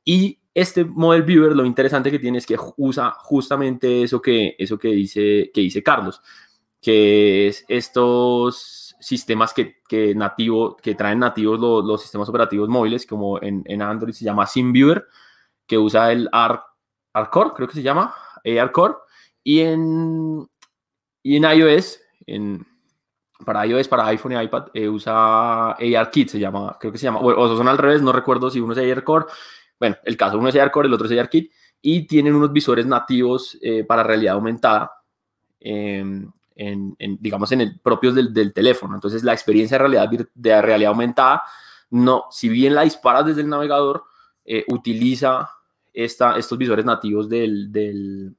[0.04, 4.78] Y este model viewer, lo interesante que tiene es que usa justamente eso que, eso
[4.78, 6.20] que, dice, que dice Carlos,
[6.82, 13.06] que es estos sistemas que, que, nativo, que traen nativos los, los sistemas operativos móviles,
[13.06, 15.06] como en, en Android se llama SimViewer,
[15.66, 18.14] que usa el ARCore, creo que se llama,
[18.60, 18.94] ARCore,
[19.44, 20.48] y en,
[21.22, 22.66] y en iOS, en,
[23.46, 27.20] para iOS, para iPhone y iPad, eh, usa ARKit, se llama, creo que se llama,
[27.20, 29.26] o, son al revés, no recuerdo si uno es ARCore,
[29.78, 33.56] bueno, el caso, uno es ARCore, el otro es ARKit, y tienen unos visores nativos
[33.62, 34.92] eh, para realidad aumentada,
[35.60, 38.94] em, en, digamos, en el, propios del, del, teléfono.
[38.94, 41.42] Entonces, la experiencia de realidad, de realidad aumentada,
[41.90, 44.04] no, si bien la disparas desde el navegador,
[44.44, 45.50] eh, utiliza
[45.92, 48.34] estos visores nativos del, del,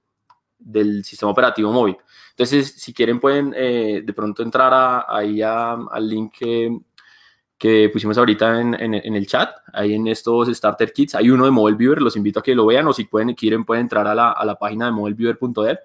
[0.57, 1.95] del, sistema operativo móvil.
[2.31, 6.79] Entonces, si quieren, pueden eh, de pronto entrar ahí al link que,
[7.57, 11.15] que pusimos ahorita en, en, el chat, ahí en estos Starter Kits.
[11.15, 13.65] Hay uno de Mobile Viewer, los invito a que lo vean o si pueden, quieren,
[13.65, 15.77] pueden entrar a la, a la página de mobileviewer.dev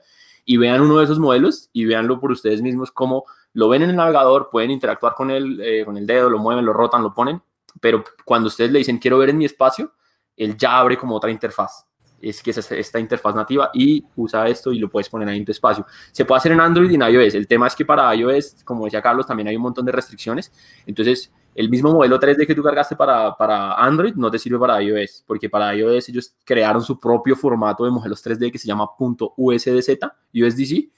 [0.48, 3.90] y vean uno de esos modelos y véanlo por ustedes mismos, cómo lo ven en
[3.90, 7.12] el navegador, pueden interactuar con él, eh, con el dedo, lo mueven, lo rotan, lo
[7.12, 7.42] ponen
[7.80, 9.92] pero cuando ustedes le dicen quiero ver en mi espacio,
[10.36, 11.84] él ya abre como otra interfaz.
[12.20, 15.52] Es que es esta interfaz nativa y usa esto y lo puedes poner en tu
[15.52, 15.86] espacio.
[16.10, 17.34] Se puede hacer en Android y en iOS.
[17.34, 20.52] El tema es que para iOS, como decía Carlos, también hay un montón de restricciones.
[20.84, 24.80] Entonces, el mismo modelo 3D que tú cargaste para, para Android no te sirve para
[24.80, 28.88] iOS, porque para iOS ellos crearon su propio formato de modelos 3D que se llama
[28.96, 29.98] .usdz,
[30.32, 30.88] USDC.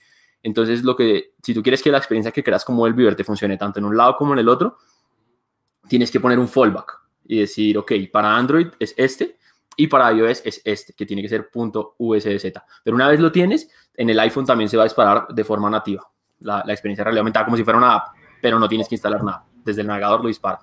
[0.42, 3.25] Entonces, lo que, si tú quieres que la experiencia que creas como el Viewer te
[3.25, 4.77] funcione tanto en un lado como en el otro,
[5.88, 6.92] tienes que poner un fallback
[7.25, 9.38] y decir, ok, para Android es este
[9.79, 12.53] y para iOS es este, que tiene que ser .usdz.
[12.85, 15.70] Pero una vez lo tienes, en el iPhone también se va a disparar de forma
[15.70, 16.07] nativa.
[16.40, 18.09] La, experiencia realmente aumentada como si fuera una app,
[18.42, 19.46] pero no tienes que instalar nada.
[19.71, 20.59] Desde el navegador lo dispara.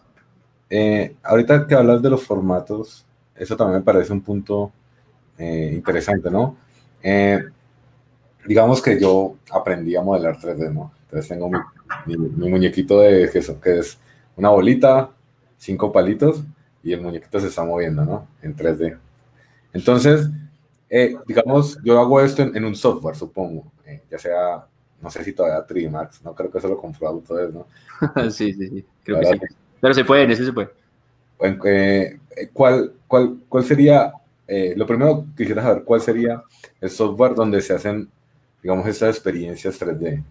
[0.69, 3.05] Eh, ahorita que hablas de los formatos,
[3.37, 4.73] eso también me parece un punto
[5.37, 6.57] eh, interesante, ¿no?
[7.01, 7.41] Eh,
[8.45, 10.91] digamos que yo aprendí a modelar 3D, ¿no?
[11.03, 11.49] Entonces tengo
[12.05, 13.97] mi, muñequito de que, que es
[14.35, 15.09] una bolita,
[15.57, 16.43] cinco palitos,
[16.83, 18.27] y el muñequito se está moviendo, ¿no?
[18.41, 18.97] En 3D.
[19.71, 20.27] Entonces,
[21.25, 23.71] digamos, yo hago esto en, un software, supongo,
[24.11, 24.67] ya sea,
[25.01, 27.67] no sé si todavía 3 Max, no creo que eso lo compró Autodesk, ¿no?
[28.31, 29.55] sí, sí, sí, creo que sí.
[29.79, 30.69] Pero se puede, en ese se puede.
[31.65, 32.19] Eh,
[32.51, 34.11] ¿cuál, cuál, ¿Cuál sería,
[34.47, 36.41] lo primero que quisiera saber, cuál sería
[36.81, 38.09] el software donde se hacen,
[38.63, 40.23] digamos, esas experiencias 3D?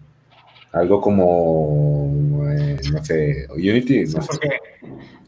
[0.73, 4.39] Algo como, no sé, Unity, no sé.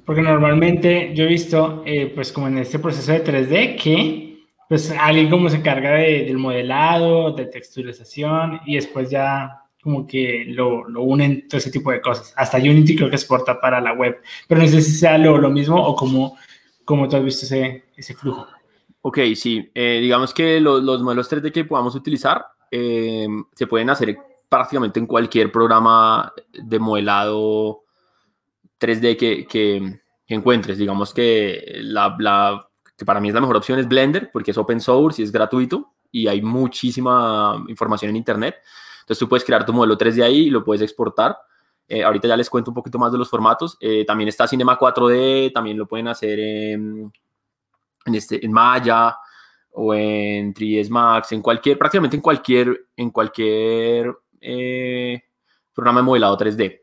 [0.10, 4.29] Porque normalmente yo he visto, eh, pues como en este proceso de 3D, que
[4.70, 10.46] pues alguien como se encarga de, del modelado, de texturización y después ya como que
[10.48, 12.34] lo, lo, unen todo ese tipo de cosas.
[12.38, 15.50] Hasta Unity creo que exporta para la web, pero no sé si sea lo, lo
[15.50, 16.38] mismo o como,
[16.86, 18.46] como tú has visto ese, ese flujo.
[19.02, 19.72] Ok, sí.
[19.74, 25.00] Eh, digamos que los, los, modelos 3D que podamos utilizar eh, se pueden hacer prácticamente
[25.00, 27.86] en cualquier programa de modelado
[28.80, 30.78] 3D que, que, encuentres.
[30.78, 32.69] Digamos que, la, la,
[33.00, 35.32] que para mí es la mejor opción es Blender, porque es open source y es
[35.32, 38.58] gratuito y hay muchísima información en Internet.
[39.00, 41.38] Entonces tú puedes crear tu modelo 3D ahí y lo puedes exportar.
[41.88, 43.78] Eh, ahorita ya les cuento un poquito más de los formatos.
[43.80, 47.12] Eh, también está Cinema 4D, también lo pueden hacer en,
[48.06, 49.16] en, este, en Maya
[49.72, 55.24] o en 3ds Max, en cualquier, prácticamente en cualquier, en cualquier eh,
[55.74, 56.82] programa de modelado 3D.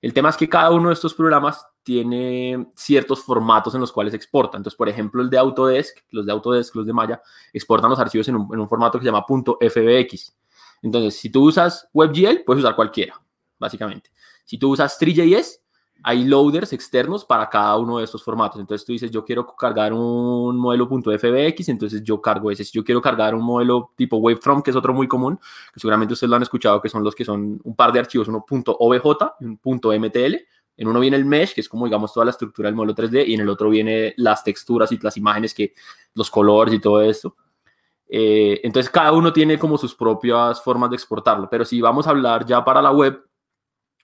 [0.00, 4.14] El tema es que cada uno de estos programas tiene ciertos formatos en los cuales
[4.14, 4.56] exporta.
[4.56, 8.28] Entonces, por ejemplo, el de Autodesk, los de Autodesk, los de Maya, exportan los archivos
[8.28, 10.36] en un, formato que se llama .fbx.
[10.82, 13.20] Entonces, si tú usas WebGL, puedes usar cualquiera,
[13.58, 14.10] básicamente.
[14.44, 15.60] Si tú usas 3JS,
[16.02, 18.60] hay loaders externos para cada uno de estos formatos.
[18.60, 22.64] Entonces tú dices, yo quiero cargar un modelo .fbx, entonces yo cargo ese.
[22.64, 25.38] Si yo quiero cargar un modelo tipo Wavefront, que es otro muy común,
[25.72, 28.28] que seguramente ustedes lo han escuchado, que son los que son un par de archivos,
[28.28, 30.36] uno .obj y un .mtl.
[30.76, 33.26] En uno viene el mesh, que es como, digamos, toda la estructura del modelo 3D,
[33.26, 35.74] y en el otro viene las texturas y las imágenes, que
[36.14, 37.34] los colores y todo esto.
[38.08, 41.48] Eh, entonces, cada uno tiene como sus propias formas de exportarlo.
[41.50, 43.27] Pero si vamos a hablar ya para la web,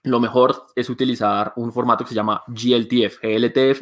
[0.05, 3.81] lo mejor es utilizar un formato que se llama GLTF, GLTF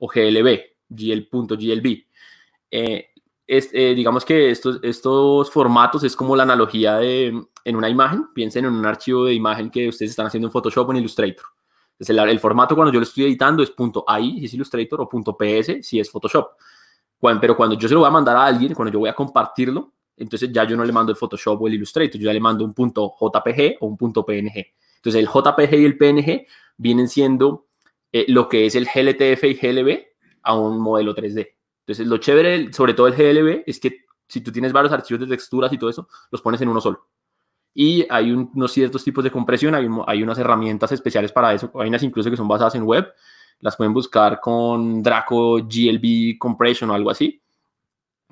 [0.00, 2.04] o GLB, GL.GLB.
[2.70, 3.06] Eh,
[3.46, 8.28] eh, digamos que estos, estos formatos es como la analogía de en una imagen.
[8.34, 11.46] Piensen en un archivo de imagen que ustedes están haciendo en Photoshop o en Illustrator.
[11.98, 13.74] El, formato cuando yo lo estoy editando es
[14.06, 16.52] .ai si es Illustrator o .ps si es Photoshop.
[17.40, 19.92] pero cuando yo se lo voy a mandar a alguien, cuando yo voy a compartirlo,
[20.16, 22.64] entonces ya yo no le mando el Photoshop o el Illustrator, yo ya le mando
[22.64, 24.66] un .jpg o un .png.
[25.02, 27.66] Entonces el JPG y el PNG vienen siendo
[28.12, 29.98] eh, lo que es el GLTF y GLB
[30.42, 31.48] a un modelo 3D.
[31.80, 35.26] Entonces lo chévere, sobre todo el GLB, es que si tú tienes varios archivos de
[35.26, 37.08] texturas y todo eso, los pones en uno solo.
[37.74, 41.88] Y hay unos ciertos tipos de compresión, hay, hay, unas herramientas especiales para eso, hay
[41.88, 43.12] unas incluso que son basadas en web,
[43.60, 47.40] las pueden buscar con Draco GLB Compression o algo así,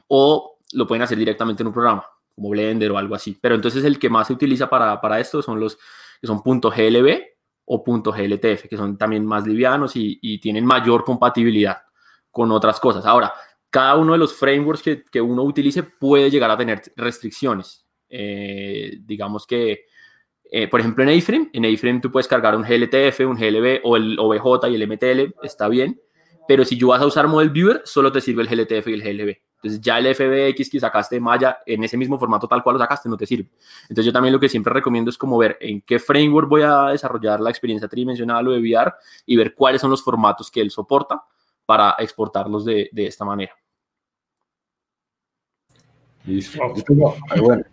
[0.08, 2.04] o lo pueden hacer directamente en un programa,
[2.34, 3.38] como Blender o algo así.
[3.40, 5.78] Pero entonces el que más se utiliza para, para esto son los
[6.20, 7.22] que son .glb
[7.64, 11.78] o .gltf, que son también más livianos y, tienen mayor compatibilidad
[12.30, 13.04] con otras cosas.
[13.04, 13.32] Ahora,
[13.70, 17.86] cada uno de los frameworks que, uno utilice puede llegar a tener restricciones.
[18.08, 19.84] Eh, digamos que,
[20.50, 23.96] eh, por ejemplo, en A-Frame, en A-Frame tú puedes cargar un GLTF, un GLB o
[23.96, 26.00] el OBJ y el MTL, está bien,
[26.46, 29.02] pero si yo vas a usar Model Viewer, solo te sirve el GLTF y el
[29.02, 29.47] GLB.
[29.58, 32.80] Entonces ya el FBX que sacaste de Maya en ese mismo formato tal cual lo
[32.80, 33.48] sacaste no te sirve.
[33.82, 36.84] Entonces yo también lo que siempre recomiendo es como ver en qué framework voy a
[36.86, 38.92] desarrollar la experiencia tridimensional o de VR
[39.26, 41.24] y ver cuáles son los formatos que él soporta
[41.66, 43.52] para exportarlos de, de esta manera.
[46.24, 46.60] Listo.
[47.40, 47.64] Bueno,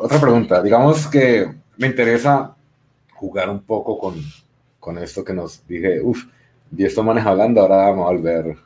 [0.00, 0.62] otra pregunta.
[0.62, 2.54] Digamos que me interesa
[3.14, 4.14] jugar un poco con,
[4.78, 6.00] con esto que nos dije.
[6.00, 6.24] Uf,
[6.76, 8.56] y estos manes hablando, ahora vamos a volver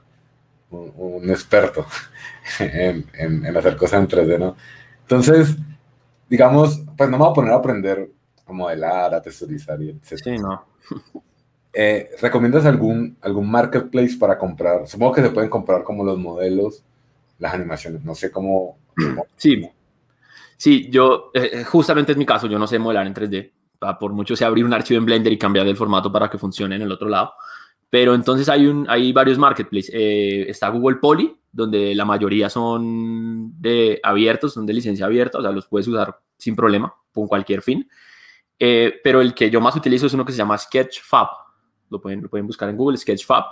[0.71, 1.87] un, experto
[2.61, 4.57] en, en, hacer cosas en 3D, ¿no?
[5.03, 5.57] Entonces,
[6.29, 8.11] digamos, pues no me voy a poner a aprender
[8.47, 10.21] a modelar, a texturizar y etc.
[10.23, 10.65] Sí, no.
[11.79, 14.89] Eh, ¿Recomiendas algún, algún marketplace para comprar?
[14.89, 16.83] Supongo que se pueden comprar como los modelos,
[17.39, 18.79] las animaciones, no sé cómo.
[19.37, 19.69] Sí,
[20.57, 23.53] sí, yo, eh, eh, justamente es mi caso, yo no sé modelar en 3D.
[24.01, 26.77] Por mucho sé abrir un archivo en Blender y cambiar el formato para que funcione
[26.77, 27.35] en el otro lado.
[27.89, 29.91] Pero entonces hay, un, hay varios marketplaces.
[29.95, 35.53] está Google Poly, donde la mayoría son de abiertos, son de licencia abierta, o sea,
[35.53, 37.89] los puedes usar sin problema, con cualquier fin.
[38.59, 41.29] pero el que yo más utilizo es uno que se llama Sketchfab
[41.91, 43.45] lo pueden, lo pueden buscar en Google, Sketchfab,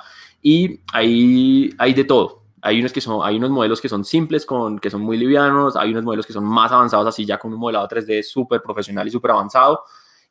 [0.43, 2.45] y ahí hay de todo.
[2.63, 5.77] Hay unos, que son, hay unos modelos que son simples, con, que son muy livianos,
[5.77, 9.07] hay unos modelos que son más avanzados, así ya con un modelado 3D súper profesional
[9.07, 9.85] y súper avanzado,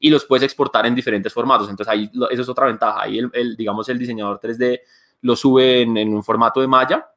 [0.04, 1.70] y los puedes exportar en diferentes formatos.
[1.70, 3.04] Entonces, ahí eso es otra ventaja.
[3.04, 4.82] Ahí, el, digamos, el diseñador 3D
[5.22, 7.08] lo sube en, en, un formato de malla,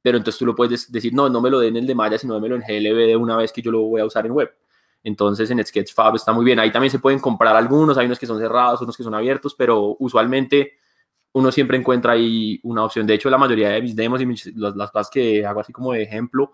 [0.00, 2.16] pero entonces tú lo puedes decir, no, no me lo den en el de malla,
[2.16, 4.54] sino démelo en GLB de una vez que yo lo voy a usar en web.
[5.02, 6.60] Entonces en Sketchfab está muy bien.
[6.60, 9.56] Ahí también se pueden comprar algunos, hay unos que son cerrados, unos que son abiertos,
[9.58, 10.74] pero usualmente
[11.32, 13.04] uno siempre encuentra ahí una opción.
[13.04, 16.04] De hecho, la mayoría de mis demos y las, cosas que hago así como de
[16.04, 16.52] ejemplo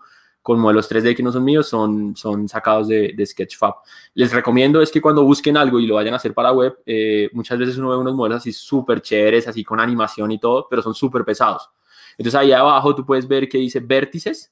[0.49, 3.75] con modelos 3D que no son míos son, son sacados de, Sketchfab.
[4.15, 7.29] Les recomiendo es que cuando busquen algo y lo vayan a hacer para web, eh,
[7.33, 10.81] muchas veces uno ve unos modelos así súper chéveres, así con animación y todo, pero
[10.81, 11.69] son súper pesados.
[12.17, 14.51] Entonces ahí abajo tú puedes ver que dice vértices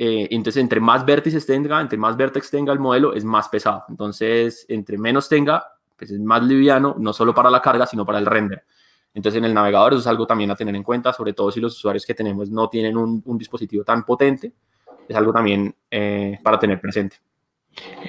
[0.00, 3.84] eh, entonces, entre más vértices tenga, entre más vértices tenga el modelo, es más pesado.
[3.88, 5.66] Entonces, entre menos tenga,
[5.96, 8.64] pues es más liviano, no solo para la carga, sino para el render.
[9.12, 11.60] Entonces, en el navegador eso es algo también a tener en cuenta, sobre todo si
[11.60, 14.52] los usuarios que tenemos no tienen un, dispositivo tan potente,
[15.08, 17.16] es algo también eh, para tener presente.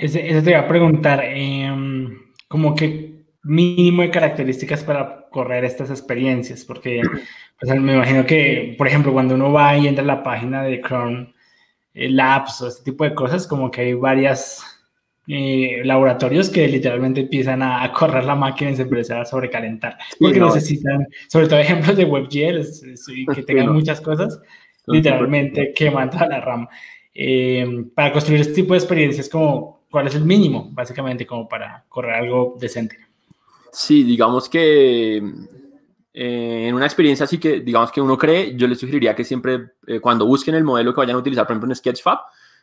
[0.02, 6.66] Eso te iba a preguntar, em, como que mínimo de características para correr estas experiencias,
[6.66, 7.02] porque
[7.60, 10.82] pues, me imagino que, por ejemplo, cuando uno va y entra a la página de
[10.82, 11.34] Chrome,
[11.94, 14.64] eh, labs o este tipo de cosas, como que hay varias
[15.28, 19.98] eh, laboratorios que literalmente empiezan a, correr la máquina y se empieza a sobrecalentar.
[20.20, 22.62] Porque necesitan, sobre todo ejemplos de WebGL
[23.16, 24.40] y que tengan muchas cosas,
[24.90, 26.68] literalmente queman toda la RAM.
[27.14, 31.86] Eh, para construir este tipo de experiencias, como, ¿cuál es el mínimo, básicamente, como para
[31.90, 32.98] correr algo decente?
[33.72, 35.22] Sí, digamos que
[36.22, 39.72] eh, en una experiencia así que, digamos que uno cree, yo les sugeriría que siempre,
[39.88, 42.20] eh, cuando busquen el modelo que vayan a utilizar, por ejemplo, en Sketchfab,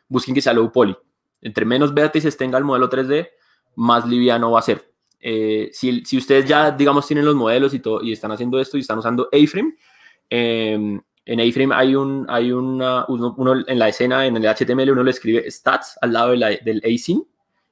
[0.09, 0.97] busquen que sea low poly.
[1.41, 3.29] Entre menos vértices tenga el modelo 3D,
[3.77, 4.91] más liviano va a ser.
[5.21, 8.77] Eh, si, si, ustedes ya, digamos, tienen los modelos y, todo, y están haciendo esto
[8.77, 9.75] y están usando A-Frame,
[10.29, 13.35] em, en A-Frame hay, un, hay una, uno,
[13.67, 16.81] en la escena, en el HTML, uno le escribe stats al lado de la, del
[16.85, 17.27] async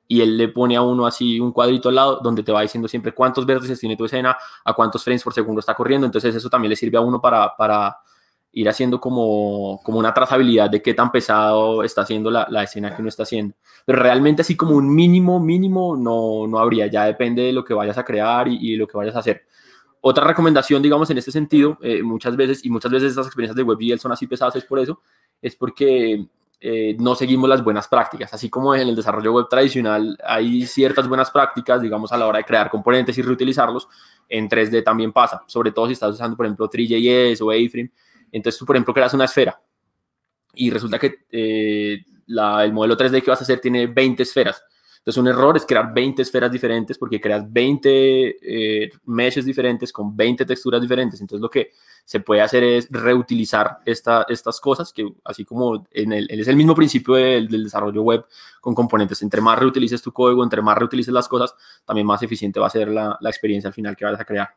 [0.09, 2.89] y él le pone a uno así un cuadrito al lado donde te va diciendo
[2.89, 6.05] siempre cuántos vértices tiene tu escena, a cuántos frames por segundo está corriendo.
[6.05, 7.97] Entonces eso también le sirve a uno para, para
[8.53, 12.95] ir haciendo como, como una trazabilidad de qué tan pesado está haciendo la, la, escena
[12.95, 13.55] que uno está haciendo.
[13.87, 17.73] Pero realmente así como un mínimo, mínimo no, no habría, ya depende de lo que
[17.73, 19.45] vayas a crear y, y lo que vayas a hacer.
[20.07, 23.63] Otra recomendación, digamos, en este sentido, eh, muchas veces, y muchas veces estas experiencias de
[23.63, 25.01] WebGL son así pesadas, es por eso,
[25.41, 26.27] es porque
[26.61, 28.35] eh, no seguimos las buenas prácticas.
[28.35, 32.37] Así como en el desarrollo web tradicional hay ciertas buenas prácticas, digamos, a la hora
[32.37, 33.89] de crear componentes y reutilizarlos,
[34.29, 37.91] en 3D también pasa, sobre todo si estás usando, por ejemplo, 3JS o A-Frame.
[38.31, 39.59] Entonces tú, por ejemplo, creas una esfera
[40.53, 44.63] y resulta que eh, el modelo 3D que vas a hacer tiene 20 esferas.
[45.05, 47.89] Entonces, un error es crear 20 esferas diferentes porque creas 20
[48.41, 51.21] eh, meshes diferentes con 20 texturas diferentes.
[51.21, 51.73] Entonces, lo que
[52.07, 57.17] se puede hacer es reutilizar esta, estas cosas, que así como es el mismo principio
[57.17, 58.25] del, desarrollo web
[58.63, 59.21] con componentes.
[59.21, 62.71] Entre más reutilices tu código, entre más reutilices las cosas, también más eficiente va a
[62.71, 64.55] ser la, la experiencia al final que vas a crear.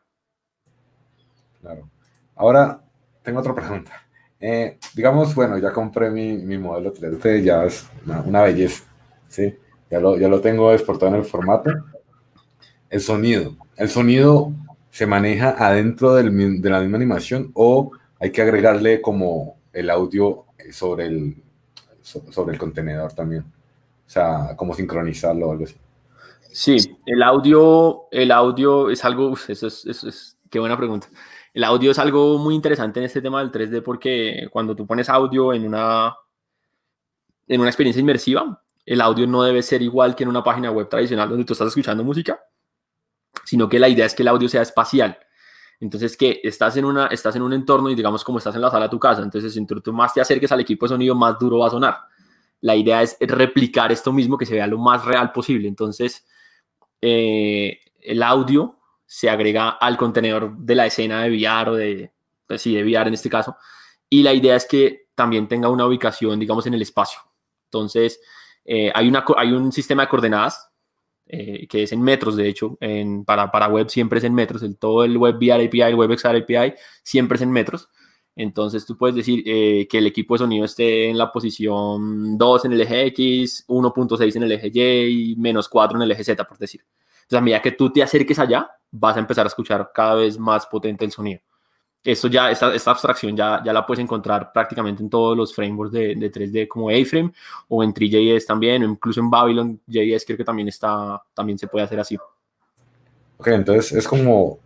[1.60, 1.90] Claro.
[2.36, 2.80] Ahora,
[3.22, 3.92] tengo otra pregunta.
[4.40, 8.84] Eh, digamos, bueno, ya compré mi, mi modelo 3D, ya es una, una belleza,
[9.28, 9.54] ¿sí?
[9.90, 11.70] Ya lo, ya lo tengo exportado en el formato.
[12.90, 13.56] El sonido.
[13.76, 14.52] ¿El sonido
[14.90, 20.46] se maneja adentro del, de la misma animación o hay que agregarle como el audio
[20.72, 21.36] sobre el,
[22.02, 23.42] sobre el contenedor también?
[23.42, 25.58] O sea, como sincronizarlo.
[26.50, 31.08] Sí, el audio, el audio es algo, eso es, eso es, qué buena pregunta.
[31.52, 35.08] El audio es algo muy interesante en este tema del 3D porque cuando tú pones
[35.08, 36.16] audio en una,
[37.46, 40.88] en una experiencia inmersiva, el audio no debe ser igual que en una página web
[40.88, 42.40] tradicional donde tú estás escuchando música,
[43.44, 45.18] sino que la idea es que el audio sea espacial.
[45.78, 48.70] Entonces, que estás en, una, estás en un entorno y digamos como estás en la
[48.70, 51.38] sala de tu casa, entonces si tú más te acerques al equipo de sonido, más
[51.38, 51.98] duro va a sonar.
[52.62, 55.68] La idea es replicar esto mismo, que se vea lo más real posible.
[55.68, 56.26] Entonces,
[57.02, 62.12] eh, el audio se agrega al contenedor de la escena de VR o de,
[62.46, 63.54] pues sí, de VR en este caso.
[64.08, 67.20] Y la idea es que también tenga una ubicación, digamos, en el espacio.
[67.66, 68.18] Entonces,
[68.70, 70.68] eh, hay, una, hay un sistema de coordenadas
[71.26, 74.62] eh, que es en metros, de hecho, en, para, para web siempre es en metros,
[74.62, 77.88] el, todo el web VR API, el web XR API siempre es en metros.
[78.36, 82.64] Entonces tú puedes decir eh, que el equipo de sonido esté en la posición 2
[82.66, 86.24] en el eje X, 1.6 en el eje Y y menos 4 en el eje
[86.24, 86.84] Z, por decir.
[87.22, 90.38] Entonces a medida que tú te acerques allá, vas a empezar a escuchar cada vez
[90.38, 91.40] más potente el sonido.
[92.04, 95.92] Esto ya, esta, esta abstracción ya, ya la puedes encontrar prácticamente en todos los frameworks
[95.92, 97.32] de, de 3D como A-Frame
[97.68, 101.66] o en 3JS también, o incluso en Babylon JS creo que también, está, también se
[101.66, 102.16] puede hacer así.
[103.36, 104.58] Ok, entonces es como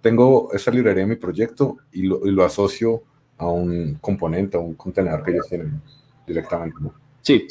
[0.00, 3.02] tengo esa librería en mi proyecto y lo, y lo, asocio
[3.38, 5.80] a un componente, a un contenedor que ellos tienen
[6.26, 6.76] directamente.
[7.22, 7.46] Sí.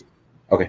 [0.50, 0.64] Ok.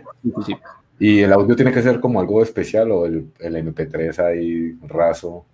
[0.44, 0.56] Sí,
[0.98, 5.44] ¿Y el audio tiene que ser como algo especial o el, el MP3 ahí raso?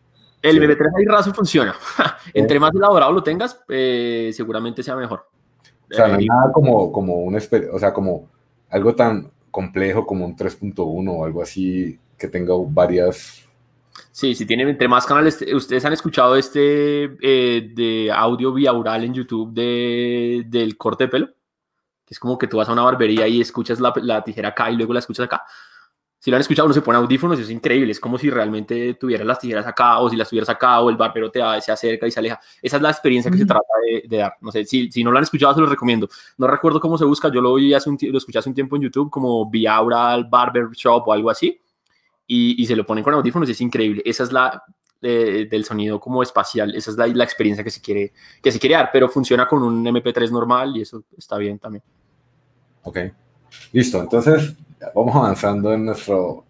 [0.43, 0.61] El sí.
[0.61, 1.74] MP3 ahí raso funciona.
[2.34, 5.26] Entre más elaborado lo tengas, eh, seguramente sea mejor.
[5.90, 8.28] O sea, no hay nada como, como un, o sea, como
[8.70, 13.47] algo tan complejo como un 3.1 o algo así que tenga varias
[14.11, 19.14] Sí, si tienen entre más canales, ustedes han escuchado este eh, de audio oral en
[19.14, 21.26] YouTube de, del corte de pelo,
[22.05, 24.70] que es como que tú vas a una barbería y escuchas la, la, tijera acá
[24.70, 25.43] y luego la escuchas acá.
[26.23, 28.95] Si lo han escuchado, uno se pone audífonos y es increíble, es como si realmente
[28.95, 32.07] tuvieras las tijeras acá o si las tuvieras acá o el barbero te se acerca
[32.07, 32.39] y se aleja.
[32.62, 33.41] Esa es la experiencia que mm.
[33.41, 34.37] se trata de, de, dar.
[34.41, 36.09] No sé, si, si no lo han escuchado, se los recomiendo.
[36.39, 38.77] No recuerdo cómo se busca, yo lo, vi hace un, lo escuché hace un tiempo
[38.77, 41.61] en YouTube como Biaural Barber Shop o algo así
[42.25, 44.01] y, y, se lo ponen con audífonos y es increíble.
[44.05, 44.62] Esa es la
[45.05, 48.61] eh, del sonido como espacial, esa es la, la, experiencia que se, quiere, que se
[48.61, 51.83] quiere dar, pero funciona con un MP3 normal y eso está bien también.
[52.85, 52.99] Ok,
[53.73, 54.01] listo.
[54.01, 54.55] Entonces,
[54.95, 56.45] vamos avanzando en, nuestro,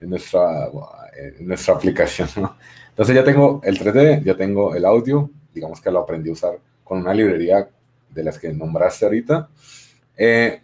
[0.00, 0.68] en, nuestra,
[1.16, 2.28] en nuestra aplicación.
[2.36, 2.56] ¿no?
[2.90, 6.58] Entonces ya tengo el 3D, ya tengo el audio, digamos que lo aprendí a usar
[6.84, 7.68] con una librería
[8.10, 9.48] de las que nombraste ahorita.
[10.16, 10.60] Eh,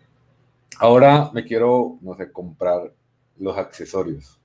[0.78, 2.92] ahora me quiero, no sé, comprar
[3.38, 4.40] los accesorios.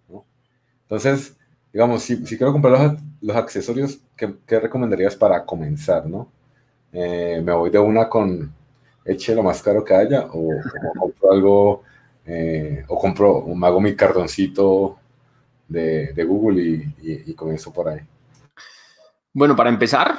[0.83, 1.37] Entonces,
[1.71, 6.31] digamos, si, si quiero comprar los, los accesorios, ¿qué, ¿qué, recomendarías para comenzar, no?
[6.91, 8.51] Eh, ¿Me voy de una con
[9.05, 11.83] eche lo más caro que haya o, o compro algo,
[12.31, 14.97] eh, o compro, o hago mi cartoncito
[15.67, 17.99] de, de Google y, y, comienzo por ahí?
[19.33, 20.15] Bueno, para empezar,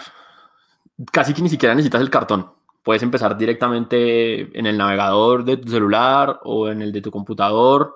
[1.13, 2.51] casi que ni siquiera necesitas el cartón.
[2.83, 7.95] Puedes empezar directamente en el navegador de tu celular o en el de tu computador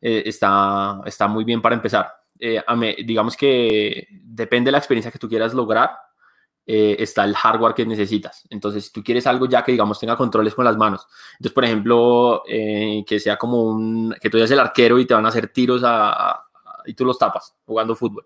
[0.00, 2.10] eh, está, está muy bien para empezar.
[2.38, 2.62] Eh,
[3.04, 5.90] digamos que depende de la experiencia que tú quieras lograr,
[6.66, 8.46] eh, está el hardware que necesitas.
[8.50, 11.64] Entonces, si tú quieres algo ya que, digamos, tenga controles con las manos, entonces, por
[11.64, 15.28] ejemplo, eh, que sea como un, que tú seas el arquero y te van a
[15.28, 16.44] hacer tiros a,
[16.86, 18.24] y tú los tapas jugando fútbol.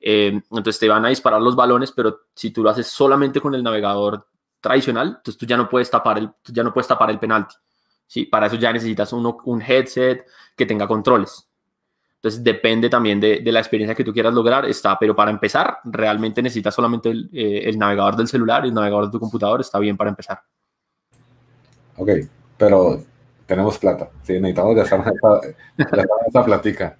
[0.00, 3.54] Eh, entonces, te van a disparar los balones, pero si tú lo haces solamente con
[3.54, 4.26] el navegador
[4.60, 7.54] tradicional, entonces tú ya no puedes tapar el, ya no puedes tapar el penalti.
[8.06, 8.24] ¿sí?
[8.24, 10.26] Para eso ya necesitas uno, un headset
[10.56, 11.48] que tenga controles.
[12.24, 15.80] Entonces depende también de, de, la experiencia que tú quieras lograr, está, pero para empezar
[15.84, 19.60] realmente necesitas solamente el, eh, el, navegador del celular y el navegador de tu computador,
[19.60, 20.40] está bien para empezar.
[21.98, 22.08] Ok,
[22.56, 23.02] pero
[23.44, 24.40] tenemos plata, ¿sí?
[24.40, 25.00] necesitamos gastar
[25.76, 26.96] esa, esa platica.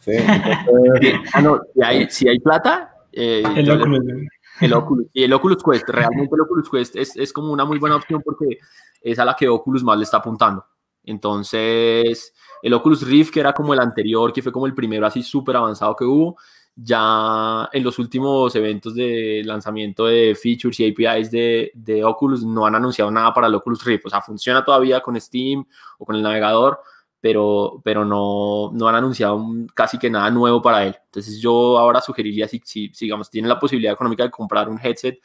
[0.00, 0.16] ¿sí?
[0.16, 1.20] Entonces...
[1.34, 2.96] ah, no, si, hay, si hay plata...
[3.12, 4.26] Eh, el, Oculus.
[4.60, 5.06] el Oculus.
[5.12, 8.20] Y el Oculus Quest, realmente el Oculus Quest es, es como una muy buena opción
[8.24, 8.58] porque
[9.00, 10.66] es a la que Oculus más le está apuntando.
[11.04, 15.22] Entonces, el Oculus Rift, que era como el anterior, que fue como el primero así
[15.22, 16.36] súper avanzado que hubo,
[16.76, 22.66] ya en los últimos eventos de lanzamiento de features y APIs de, de, Oculus no
[22.66, 24.06] han anunciado nada para el Oculus Rift.
[24.06, 25.64] O sea, funciona todavía con Steam
[25.98, 26.80] o con el navegador,
[27.20, 29.42] pero, pero no, no han anunciado
[29.72, 30.96] casi que nada nuevo para él.
[31.06, 35.20] Entonces yo ahora sugeriría, si, si, digamos, tienen la posibilidad económica de comprar un headset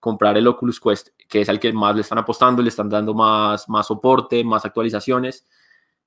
[0.00, 3.14] comprar el Oculus Quest, que es el que más le están apostando, le están dando
[3.14, 5.46] más, más soporte, más actualizaciones.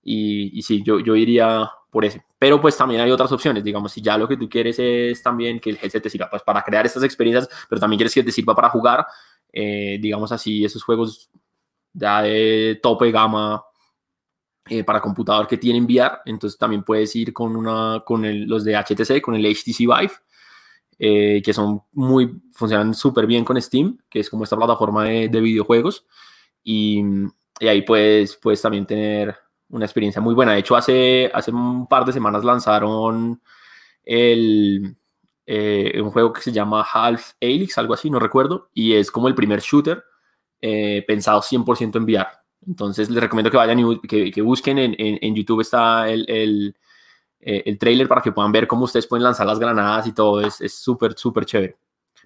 [0.01, 2.25] Y, y sí, yo, yo iría por ese.
[2.39, 5.59] Pero pues también hay otras opciones, digamos, si ya lo que tú quieres es también
[5.59, 8.31] que el headset te sirva pues, para crear estas experiencias, pero también quieres que te
[8.31, 9.05] sirva para jugar,
[9.53, 11.29] eh, digamos así, esos juegos
[11.93, 13.63] ya de tope gama
[14.67, 18.75] eh, para computador que tienen VR, entonces también puedes ir con, una, con los de
[18.75, 20.13] HTC, con el HTC Vive,
[20.99, 25.29] eh, que son muy, funcionan súper bien con Steam, que es como esta plataforma de,
[25.29, 26.05] de videojuegos.
[26.63, 27.03] Y,
[27.59, 29.35] y, ahí puedes, puedes también tener
[29.69, 30.53] una experiencia muy buena.
[30.53, 33.41] De hecho, hace, hace un par de semanas lanzaron
[34.03, 34.95] el,
[35.45, 39.27] eh, un juego que se llama Half Helix, algo así, no recuerdo, y es como
[39.27, 40.03] el primer shooter
[40.61, 42.29] eh, pensado 100% en VR.
[42.65, 46.75] Entonces les recomiendo que vayan y que, que busquen en, en, YouTube está el
[47.45, 50.41] eh, el trailer para que puedan ver cómo ustedes pueden lanzar las granadas y todo.
[50.41, 51.77] Es súper, súper chévere.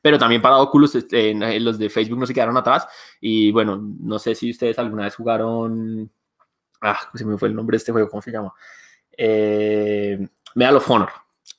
[0.01, 2.87] Pero también para Oculus, este, eh, los de Facebook no se quedaron atrás.
[3.19, 6.11] Y bueno, no sé si ustedes alguna vez jugaron.
[6.81, 8.53] Ah, se me fue el nombre de este juego, ¿cómo se llama?
[9.17, 11.09] Eh, Medal of Honor.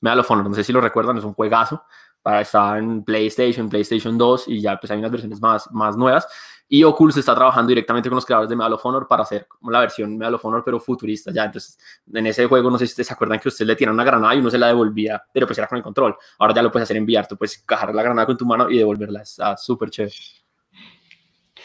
[0.00, 1.82] Medal of Honor, no sé si lo recuerdan, es un juegazo.
[2.22, 6.26] Para, estar en PlayStation, PlayStation 2 y ya pues hay unas versiones más, más nuevas.
[6.70, 9.70] Y Oculus está trabajando directamente con los creadores de Medal of Honor para hacer como
[9.70, 11.44] la versión Medal of Honor, pero futurista ya.
[11.44, 11.78] Entonces,
[12.12, 14.34] en ese juego, no sé si ustedes se acuerdan que usted le tiran una granada
[14.34, 16.14] y uno se la devolvía, pero pues era con el control.
[16.38, 18.76] Ahora ya lo puedes hacer enviar, tú puedes cajar la granada con tu mano y
[18.76, 19.22] devolverla.
[19.22, 20.14] Es súper chévere.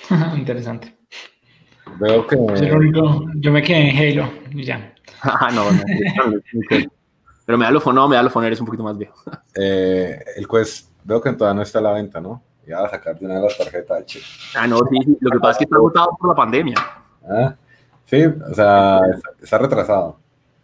[0.38, 0.97] Interesante.
[1.99, 2.38] Veo que.
[3.36, 4.95] yo me quedé en Halo y ya.
[5.22, 5.84] ah, no, no.
[7.45, 9.16] pero Medal of Honor, no, Medal of Honor es un poquito más viejo.
[9.54, 12.41] Eh, el Quest, veo que todavía no está a la venta, ¿no?
[12.66, 14.05] Ya a sacar de una de las tarjetas
[14.55, 16.76] Ah, no, sí, Lo que pasa es que está agotado por la pandemia.
[17.28, 17.55] Ah,
[18.05, 18.99] sí, o sea,
[19.41, 20.18] está retrasado.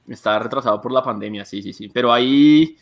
[0.08, 1.89] Está retrasado por la pandemia, sí, sí, sí.
[1.89, 2.78] Pero hay,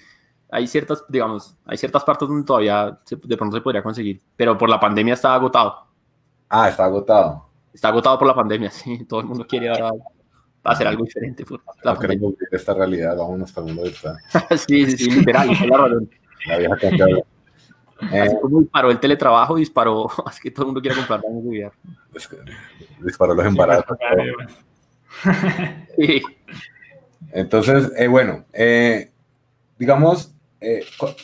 [0.51, 4.22] hay ciertas, digamos, hay ciertas partes donde todavía de pronto se podría conseguir.
[4.36, 5.88] Pero por la pandemia está agotado.
[6.49, 7.47] Ah, está agotado.
[7.74, 9.05] Está agotado por la pandemia, sí.
[9.09, 9.91] Todo el mundo quiere ahora
[10.63, 11.43] hacer algo diferente.
[11.43, 14.18] Por la no queremos esta realidad, vámonos para el mundo virtual.
[14.68, 15.49] sí, sí, sí, literal,
[16.45, 16.78] la vieja
[18.11, 21.49] eh, como disparó el teletrabajo, disparó, así que todo el mundo quiere comprar daños de
[21.49, 21.71] VR.
[23.01, 23.97] Disparó los embarazos.
[27.31, 29.11] Entonces, eh, bueno, eh,
[29.77, 30.33] digamos,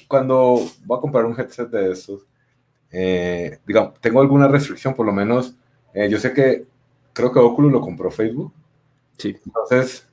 [0.07, 2.25] cuando voy a comprar un headset de estos,
[3.65, 5.55] digamos, tengo alguna restricción, por lo menos,
[6.09, 6.65] yo sé que
[7.13, 8.53] creo que Oculus lo compró Facebook.
[9.17, 9.35] Sí.
[9.45, 10.07] Entonces,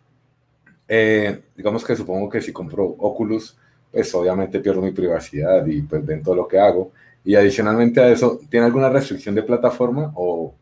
[1.56, 3.58] digamos que supongo que si compró Oculus,
[3.91, 6.93] pues obviamente pierdo mi privacidad y pues todo lo que hago.
[7.24, 10.55] Y adicionalmente a eso, ¿tiene alguna restricción de plataforma o,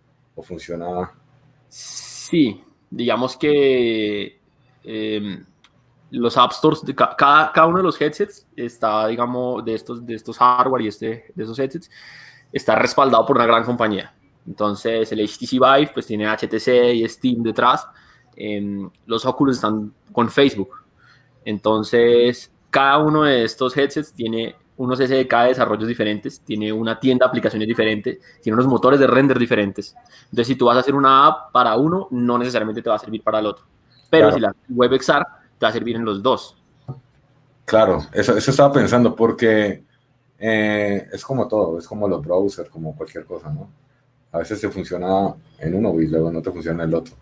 [0.43, 1.12] funciona?
[1.68, 4.41] Sí, digamos que
[4.85, 5.45] em,
[6.11, 10.39] los App Stores, cada, cada uno de los headsets está, digamos, de estos, de estos
[10.39, 11.91] hardware y este, de esos headsets,
[12.53, 14.14] está respaldado por una gran compañía.
[14.47, 17.87] Entonces, el HTC Vive pues tiene HTC y Steam detrás.
[18.35, 20.70] Em, los Oculus están con Facebook.
[21.45, 27.27] Entonces, cada uno de estos headsets tiene unos SDK de desarrollos diferentes, tiene una tienda
[27.27, 29.95] de aplicaciones diferentes, tiene unos motores de render diferentes.
[30.25, 33.01] Entonces, si tú vas a hacer una app para uno, no necesariamente te va a
[33.01, 33.64] servir para el otro.
[34.09, 35.27] Pero si la WebXR
[35.59, 36.57] te va a servir en los dos.
[37.64, 39.85] Claro, eso, eso estaba pensando porque
[40.39, 43.69] eh, es como todo, es como los browsers, como cualquier cosa, ¿no?
[44.31, 47.14] A veces te funciona en uno y luego no te funciona en el otro.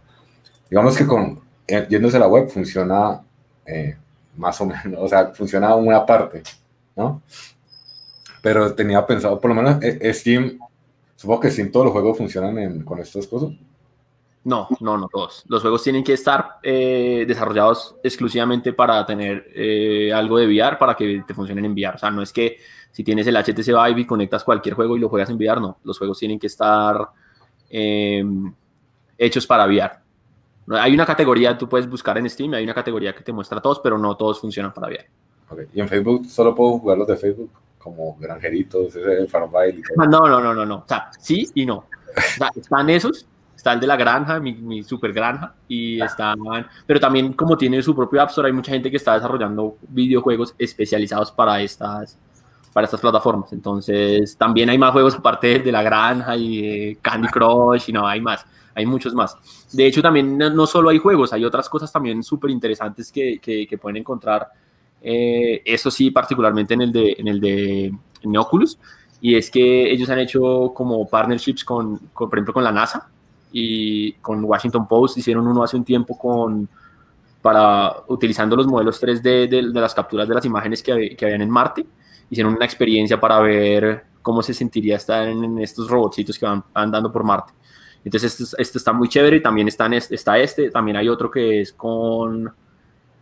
[0.69, 3.23] Digamos que con, eh, yéndose a la web funciona
[3.65, 3.97] eh,
[4.37, 6.43] más o menos, o sea, funcionaba una parte,
[6.95, 7.23] ¿no?
[8.43, 10.59] Pero tenía pensado, por lo menos eh, Steam,
[11.17, 13.51] supongo que Steam todos los juegos funcionan con estas cosas.
[14.45, 15.45] No, no, no todos.
[15.49, 20.95] Los juegos tienen que estar eh, desarrollados exclusivamente para tener eh, algo de VR para
[20.95, 21.97] que te funcionen en VR.
[21.97, 22.59] O sea, no es que
[22.93, 25.79] si tienes el HTC Vive y conectas cualquier juego y lo juegas en VR, no.
[25.83, 27.09] Los juegos tienen que estar
[29.19, 30.06] hechos para VR.
[30.71, 33.81] Hay una categoría, tú puedes buscar en Steam, hay una categoría que te muestra todos,
[33.81, 35.07] pero no todos funcionan para VR.
[35.49, 35.67] Okay.
[35.75, 37.51] ¿Y en Facebook solo puedo jugar los de Facebook?
[37.79, 39.81] Como Granjeritos, ese Farmville.
[39.97, 40.77] No, no, no, no, no.
[40.79, 41.77] O sea, sí y no.
[41.77, 46.39] O sea, están esos, está el de la granja, mi, mi super granja, y están,
[46.87, 50.55] pero también como tiene su propio App Store, hay mucha gente que está desarrollando videojuegos
[50.59, 52.19] especializados para estas,
[52.77, 53.55] para estas plataformas.
[53.55, 58.21] Entonces, también hay más juegos aparte de la granja y Candy Crush, y no, hay
[58.21, 59.35] más hay muchos más.
[59.73, 63.79] De hecho, también no, solo hay juegos, hay otras cosas también súper interesantes que, que,
[63.79, 64.49] pueden encontrar,
[65.01, 67.93] eh, eso sí, particularmente en el de, en el de
[68.37, 68.79] Oculus,
[69.23, 73.09] y es que ellos han hecho como partnerships con, con, por ejemplo, con la NASA
[73.51, 76.69] y con Washington Post, hicieron uno hace un tiempo con
[77.41, 81.41] para utilizando los modelos 3D de, de, las capturas de las imágenes que, que, habían
[81.41, 81.87] en Marte,
[82.31, 87.13] hicieron una experiencia para ver cómo se sentiría estar en, estos robotcitos que van andando
[87.13, 87.53] por Marte.
[88.05, 89.41] Entonces, este, está muy chévere.
[89.41, 90.71] También está, este, está este.
[90.71, 92.53] También hay otro que es con,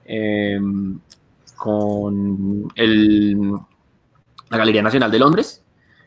[0.05, 0.98] em,
[1.57, 3.52] con el,
[4.50, 5.62] la Galería Nacional de Londres.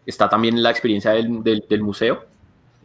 [0.05, 2.25] Está también la experiencia del, del, museo.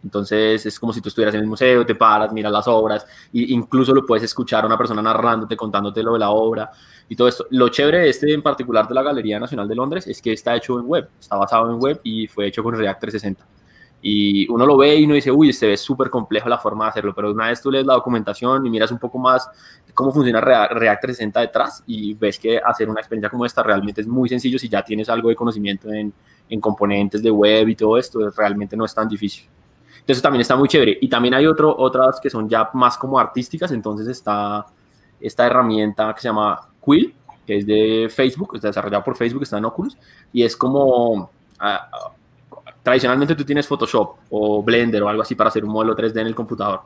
[0.05, 3.47] Entonces es como si tú estuvieras en el museo, te paras, miras las obras, e
[3.49, 6.71] incluso lo puedes escuchar a una persona narrándote, contándote lo de la obra
[7.09, 7.47] y todo esto.
[7.51, 10.57] Lo chévere de este en particular de la Galería Nacional de Londres es que está
[10.57, 13.47] hecho en web, está basado en web y fue hecho con React 360
[14.05, 16.91] y uno lo ve y uno dice, uy, se ve súper complejo la forma de
[16.91, 19.49] hacerlo, pero una vez tú lees la documentación y miras un poco más
[19.95, 24.09] cómo funciona React 360 detrás y ves que hacer una experiencia como esta realmente es
[24.09, 26.13] muy sencillo si ya tienes algo de conocimiento en,
[26.49, 29.45] en componentes de web y todo esto, realmente no es tan difícil.
[30.03, 30.99] Entonces también está muy chévere.
[31.01, 34.67] Y también hay otro, otras que son ya más como artísticas, entonces está
[35.21, 37.15] esta herramienta que se llama Quill,
[37.47, 39.97] que es de Facebook, está desarrollado por Facebook, está en Oculus,
[40.33, 41.31] y es como...
[41.59, 41.89] Ah,
[42.83, 46.27] tradicionalmente tú tienes Photoshop o Blender o algo así para hacer un modelo 3D en
[46.27, 46.81] el computador.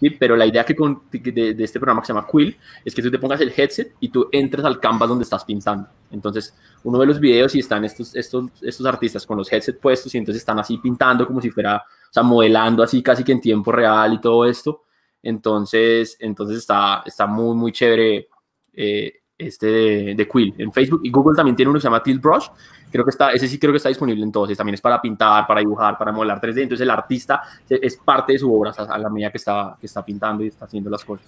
[0.00, 0.10] ¿Sí?
[0.10, 3.10] Pero la idea que con, de, este programa que se llama Quill es que tú
[3.10, 5.88] te pongas el headset y tú entres al canvas donde estás pintando.
[6.10, 10.14] Entonces, uno ve los videos y están estos, estos, estos artistas con los headsets puestos
[10.14, 13.40] y entonces están así pintando como si fuera, o sea, modelando así casi que en
[13.40, 14.84] tiempo real y todo esto.
[15.22, 18.28] Entonces, entonces está, está muy, muy chévere
[18.72, 21.00] eh, este de, de, Quill en Facebook.
[21.04, 22.48] Y Google también tiene uno que se llama Tilt Brush.
[22.90, 24.54] Creo que está, ese sí creo que está disponible en todos.
[24.56, 26.62] También es para pintar, para dibujar, para modelar 3D.
[26.62, 30.04] Entonces el artista es parte de su obra a la medida que está, que está
[30.04, 31.26] pintando y está haciendo las cosas.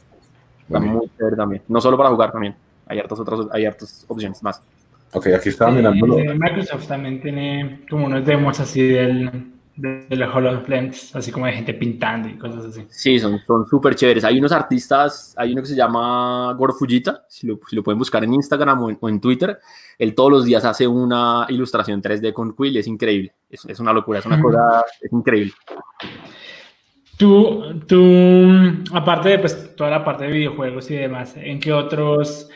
[0.63, 1.63] Está muy chévere también.
[1.69, 2.55] No solo para jugar también.
[2.87, 4.61] Hay hartas otras, hay hartas opciones más.
[5.13, 6.07] Ok, aquí estaba mirando.
[6.07, 11.75] Microsoft también tiene como unos demos así del, de los HoloLens, así como de gente
[11.75, 12.85] pintando y cosas así.
[12.91, 14.25] Sí, son súper chéveres.
[14.25, 17.99] Hay unos artistas, hay uno que se llama Goro Fujita, si lo, si lo pueden
[17.99, 19.59] buscar en Instagram o en, Twitter,
[19.99, 23.93] él todos los días hace una ilustración 3D con Quill, es increíble, es, es una
[23.93, 25.53] locura, es una cosa, es increíble.
[27.17, 28.49] Tú, tú,
[28.93, 32.49] aparte de pues, toda la parte de videojuegos y demás, ¿en qué otros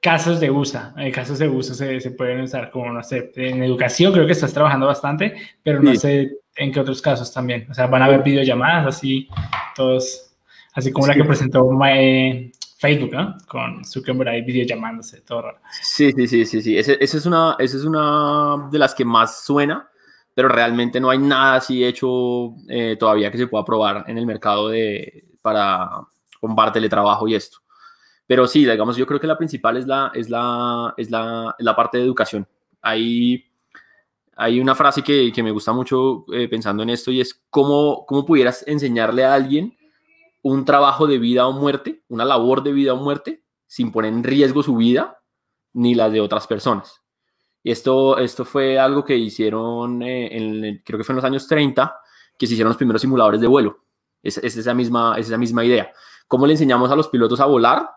[0.00, 3.62] casos de uso, en casos de uso se, se, pueden usar como, no sé, en
[3.62, 7.66] educación creo que estás trabajando bastante, pero no sé en qué otros casos también.
[7.70, 9.28] O sea, van a haber videollamadas así,
[9.74, 10.34] todos,
[10.74, 13.36] así como la que presentó eh, Facebook, ¿no?
[13.46, 15.58] Con Zuckerberg ahí videollamándose, todo raro.
[15.82, 16.76] Sí, sí, sí, sí, sí.
[16.76, 19.88] Esa es, una, esa es una de las que más suena,
[20.34, 24.26] pero realmente no hay nada así hecho eh, todavía que se pueda probar en el
[24.26, 25.88] mercado de, para
[26.40, 27.58] combar teletrabajo y esto.
[28.26, 31.74] Pero sí, digamos, yo creo que la principal es la, es la, es la, la
[31.74, 32.46] parte de educación.
[32.82, 33.47] Hay,
[34.40, 38.06] hay una frase que, que me gusta mucho eh, pensando en esto y es cómo,
[38.06, 39.76] cómo pudieras enseñarle a alguien
[40.42, 44.22] un trabajo de vida o muerte, una labor de vida o muerte, sin poner en
[44.22, 45.18] riesgo su vida
[45.72, 47.02] ni la de otras personas.
[47.64, 51.98] Y esto, esto fue algo que hicieron, eh, creo que fue en los años 30,
[52.38, 53.86] que se hicieron los primeros simuladores de vuelo.
[54.22, 55.92] Es, es, esa, misma, es esa misma idea.
[56.28, 57.90] ¿Cómo le enseñamos a los pilotos a volar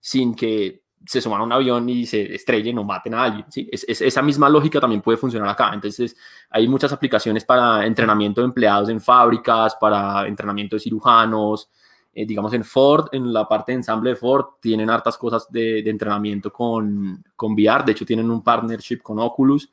[0.00, 3.46] sin que se suban a un avión y se estrellen o maten a alguien.
[3.50, 3.68] ¿sí?
[3.70, 5.70] Es, esa misma lógica también puede funcionar acá.
[5.72, 6.16] Entonces,
[6.50, 11.70] hay muchas aplicaciones para entrenamiento de empleados en fábricas, para entrenamiento de cirujanos.
[12.12, 15.80] Eh, digamos, en Ford, en la parte de ensamble de Ford, tienen hartas cosas de,
[15.80, 17.84] entrenamiento con, con VR.
[17.84, 19.70] De hecho, tienen un partnership con Oculus.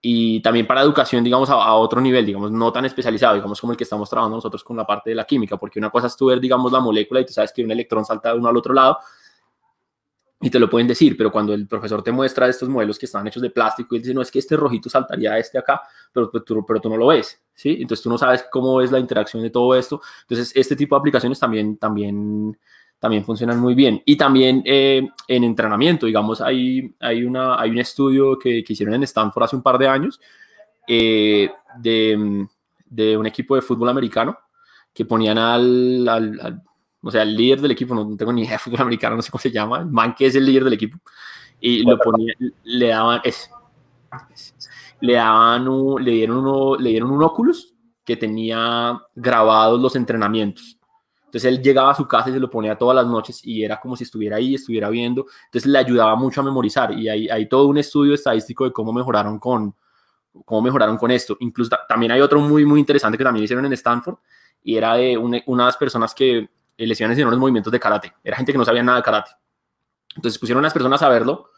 [0.00, 3.72] Y también para educación, digamos, a, a, otro nivel, digamos, no tan especializado, digamos, como
[3.72, 6.16] el que estamos trabajando nosotros con la parte de la química, porque una cosa es
[6.16, 8.56] tú ver, digamos, la molécula y tú sabes que un electrón salta de uno al
[8.56, 8.98] otro lado,
[10.44, 13.26] y te lo pueden decir, pero cuando el profesor te muestra estos modelos que están
[13.26, 15.80] hechos de plástico y él dice, no, es que este rojito saltaría a este acá,
[16.12, 17.78] pero, pero, tú, pero tú no lo ves, ¿sí?
[17.80, 20.02] Entonces tú no sabes cómo es la interacción de todo esto.
[20.20, 22.58] Entonces este tipo de aplicaciones también, también,
[22.98, 24.02] también funcionan muy bien.
[24.04, 28.96] Y también eh, en entrenamiento, digamos, hay, hay, una, hay un estudio que, que hicieron
[28.96, 30.20] en Stanford hace un par de años
[30.86, 32.46] eh, de,
[32.84, 34.38] de, un equipo de fútbol americano
[34.92, 36.62] que ponían al, al
[37.04, 39.30] o sea, el líder del equipo, no tengo ni idea de fútbol americano, no sé
[39.30, 40.98] cómo se llama, el man que es el líder del equipo,
[41.60, 42.34] y lo ponía,
[42.64, 43.50] le daban, ese,
[45.00, 47.74] le daban, un, le dieron uno, le dieron un Oculus
[48.04, 50.78] que tenía grabados los entrenamientos.
[51.26, 53.80] Entonces él llegaba a su casa y se lo ponía todas las noches y era
[53.80, 55.26] como si estuviera ahí, estuviera viendo.
[55.46, 58.92] Entonces le ayudaba mucho a memorizar y hay, hay todo un estudio estadístico de cómo
[58.92, 59.74] mejoraron con,
[60.44, 61.36] cómo mejoraron con esto.
[61.40, 64.18] Incluso también hay otro muy, muy interesante que también hicieron en Stanford
[64.62, 68.12] y era de unas personas que lesiones en unos movimientos de karate.
[68.22, 69.30] Era gente que no sabía nada de karate.
[70.16, 71.50] Entonces pusieron a unas personas a verlo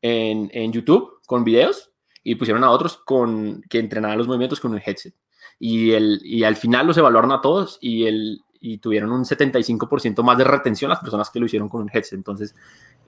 [0.00, 1.90] en, en YouTube con videos
[2.22, 5.14] y pusieron a otros con, que entrenaban los movimientos con un headset.
[5.58, 10.22] Y, el, y al final los evaluaron a todos y, el, y tuvieron un 75%
[10.22, 12.14] más de retención las personas que lo hicieron con un headset.
[12.14, 12.54] Entonces,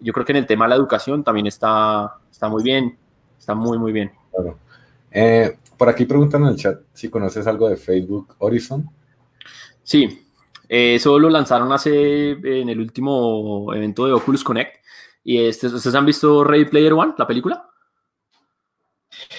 [0.00, 2.98] yo creo que en el tema de la educación también está, está muy bien,
[3.38, 4.10] está muy, muy bien.
[5.10, 8.88] Eh, por aquí preguntan en el chat si conoces algo de Facebook Horizon.
[9.82, 10.29] Sí,
[10.72, 14.76] eh, eso lo lanzaron hace en el último evento de Oculus Connect.
[15.24, 17.68] Y este, ¿Ustedes han visto Ready Player One, la película?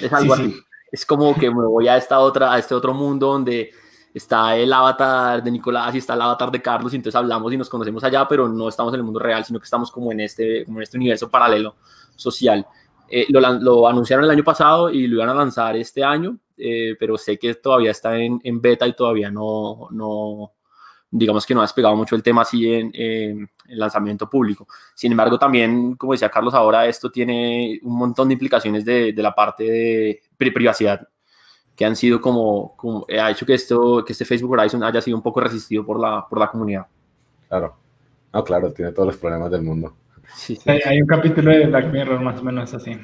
[0.02, 0.54] Es algo así.
[0.92, 3.72] Es como que me voy a, esta otra, a este otro mundo donde
[4.14, 7.56] está el avatar de Nicolás y está el avatar de Carlos, y entonces hablamos y
[7.56, 10.20] nos conocemos allá, pero no estamos en el mundo real, sino que estamos como en
[10.20, 11.78] este, como en este universo paralelo
[12.18, 12.68] social.
[13.08, 16.98] Eh, lo, lo, anunciaron el año pasado y lo iban a lanzar este año, eh,
[17.00, 20.52] pero sé que todavía está en, en beta y todavía no, no,
[21.12, 24.66] digamos que no ha despegado mucho el tema así en, el lanzamiento público.
[24.96, 29.36] Sin embargo, también, como decía Carlos, ahora esto tiene un montón de implicaciones de, la
[29.36, 31.08] parte de privacidad
[31.76, 35.18] que han sido como, como, ha hecho que esto que este Facebook Horizon haya sido
[35.18, 36.86] un poco resistido por la, por la comunidad.
[37.48, 37.76] Claro.
[38.34, 39.94] No, claro, tiene todos los problemas del mundo.
[40.66, 42.98] Hay, un capítulo de Black Mirror más o menos así.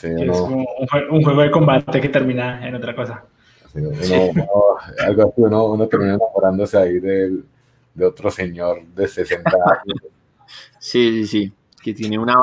[0.00, 0.64] Es como
[1.10, 3.24] un, juego de combate que termina en otra cosa.
[3.74, 7.38] Algo así, uno, termina enamorándose ahí de,
[7.94, 10.02] de otro señor de 60 años.
[10.78, 11.52] Sí, sí, sí.
[11.82, 12.34] Que tiene una.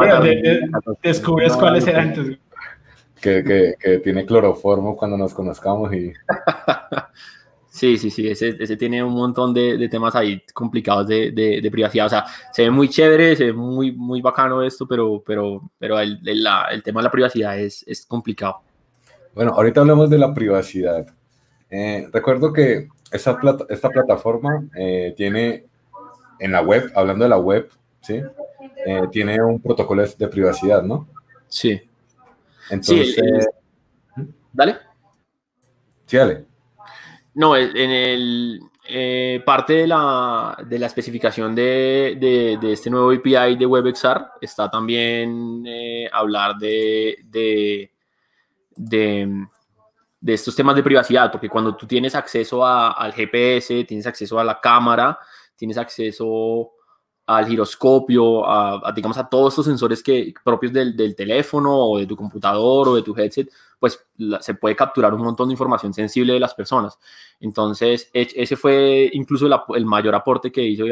[1.02, 2.38] descubres cuáles eran tus.
[3.20, 6.14] Que, que, que, tiene cloroformo cuando nos conozcamos y.
[7.76, 11.70] Sí, sí, sí, ese, ese tiene un montón de, de temas ahí complicados de, de,
[11.70, 12.06] privacidad.
[12.06, 16.00] O sea, se ve muy chévere, se ve muy, muy bacano esto, pero, pero, pero
[16.00, 18.62] el, el, el tema de la privacidad es, es, complicado.
[19.34, 21.06] Bueno, ahorita hablamos de la privacidad.
[21.76, 25.66] Eh, recuerdo que esta, plata, esta plataforma eh, tiene
[26.40, 27.70] en la web, hablando de la web,
[28.02, 28.22] ¿sí?
[28.86, 31.08] Eh, tiene un protocolo de privacidad, ¿no?
[31.48, 31.82] Sí.
[32.70, 33.16] Entonces...
[33.16, 34.24] Sí,
[34.54, 34.78] dale.
[36.06, 36.46] Sí, dale.
[37.34, 43.12] No, en el eh, parte de la, de la especificación de, de, de, este nuevo
[43.12, 47.90] API de WebXR está también eh, hablar de, de,
[50.26, 54.40] de, estos temas de privacidad, porque cuando tú tienes acceso a, al GPS, tienes acceso
[54.40, 55.20] a la cámara,
[55.56, 56.72] tienes acceso
[57.28, 62.06] al giroscopio, a, digamos a todos estos sensores que, propios del, del, teléfono o de
[62.06, 63.50] tu computador o de tu headset,
[63.80, 64.04] pues
[64.40, 66.98] se puede capturar un montón de información sensible de las personas.
[67.40, 70.86] Entonces, e, ese fue incluso el mayor aporte que hizo,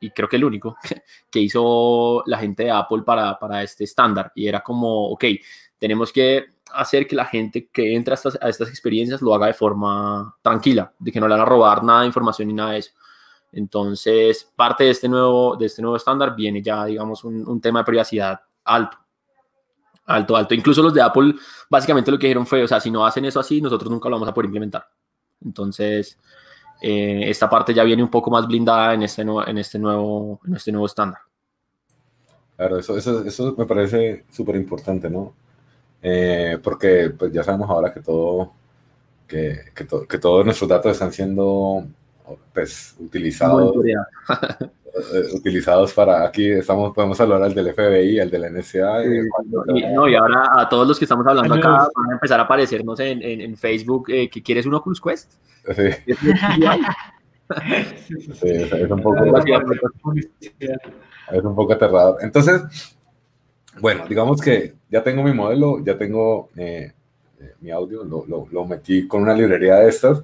[0.00, 0.76] y creo que el único,
[1.30, 4.32] que hizo la gente de Apple para, para este estándar.
[4.34, 5.24] Y era como, ok,
[5.78, 9.46] tenemos que hacer que la gente que entra a estas, a estas experiencias lo haga
[9.46, 12.72] de forma tranquila, de que no le van a robar nada de información ni nada
[12.72, 12.92] de eso.
[13.52, 17.84] Entonces, parte de este nuevo, de este nuevo estándar viene ya, digamos, un, tema de
[17.84, 18.98] privacidad alto.
[20.06, 20.54] Alto, alto.
[20.54, 21.34] Incluso los de Apple,
[21.70, 24.16] básicamente lo que dijeron fue, o sea, si no hacen eso así, nosotros nunca lo
[24.16, 24.86] vamos a poder implementar.
[25.42, 26.18] Entonces,
[26.82, 30.56] eh, esta parte ya viene un poco más blindada en este, en este, nuevo, en
[30.56, 31.20] este nuevo estándar.
[32.56, 35.32] Claro, eso, eso, eso me parece súper importante, ¿no?
[36.06, 38.52] Eh, porque pues ya sabemos ahora que todo,
[39.26, 41.82] que, que, que todos nuestros datos están siendo
[42.52, 43.94] pues, utilizados, eh,
[45.32, 49.02] utilizados para, aquí estamos, podemos hablar al del FBI, al del NSA.
[49.02, 49.22] Y,
[49.94, 53.00] no, y ahora a todos los que estamos hablando acá van a empezar a aparecernos
[53.00, 55.32] en, en, en Facebook eh, que quieres un Oculus Quest.
[55.74, 55.74] Sí.
[58.34, 59.24] sí, es, un poco,
[61.32, 62.18] es un poco aterrador.
[62.20, 62.62] Entonces,
[63.80, 66.92] bueno, digamos que ya tengo mi modelo, ya tengo eh,
[67.60, 70.22] mi audio, lo, lo, lo, metí con una librería de estas.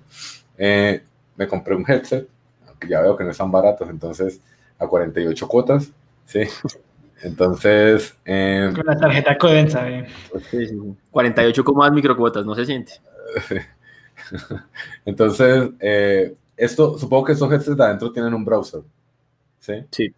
[0.57, 1.03] Eh,
[1.37, 2.29] me compré un headset,
[2.69, 4.41] aunque ya veo que no están baratos, entonces
[4.79, 5.91] a 48 cuotas,
[6.25, 6.41] ¿sí?
[7.23, 8.17] Entonces...
[8.25, 10.07] Eh, Con la tarjeta Codensa, eh.
[10.31, 10.79] Pues sí, sí,
[11.11, 12.95] 48 más microcuotas, no se siente.
[15.05, 18.83] Entonces, eh, esto, supongo que estos headsets de adentro tienen un browser,
[19.59, 19.85] ¿sí?
[19.91, 20.15] Sí.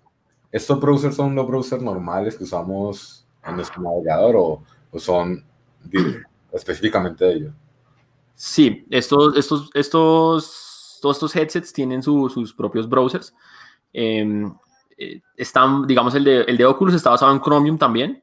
[0.53, 5.45] ¿Estos browsers son los browsers normales que usamos en nuestro navegador o, o son
[6.53, 7.53] específicamente ellos?
[8.35, 10.73] Sí, estos, estos, estos
[11.03, 13.35] todos estos headsets tienen sus propios browsers.
[13.93, 14.51] Em,
[14.97, 18.23] eh, están, digamos, el de, el de Oculus está basado en Chromium también,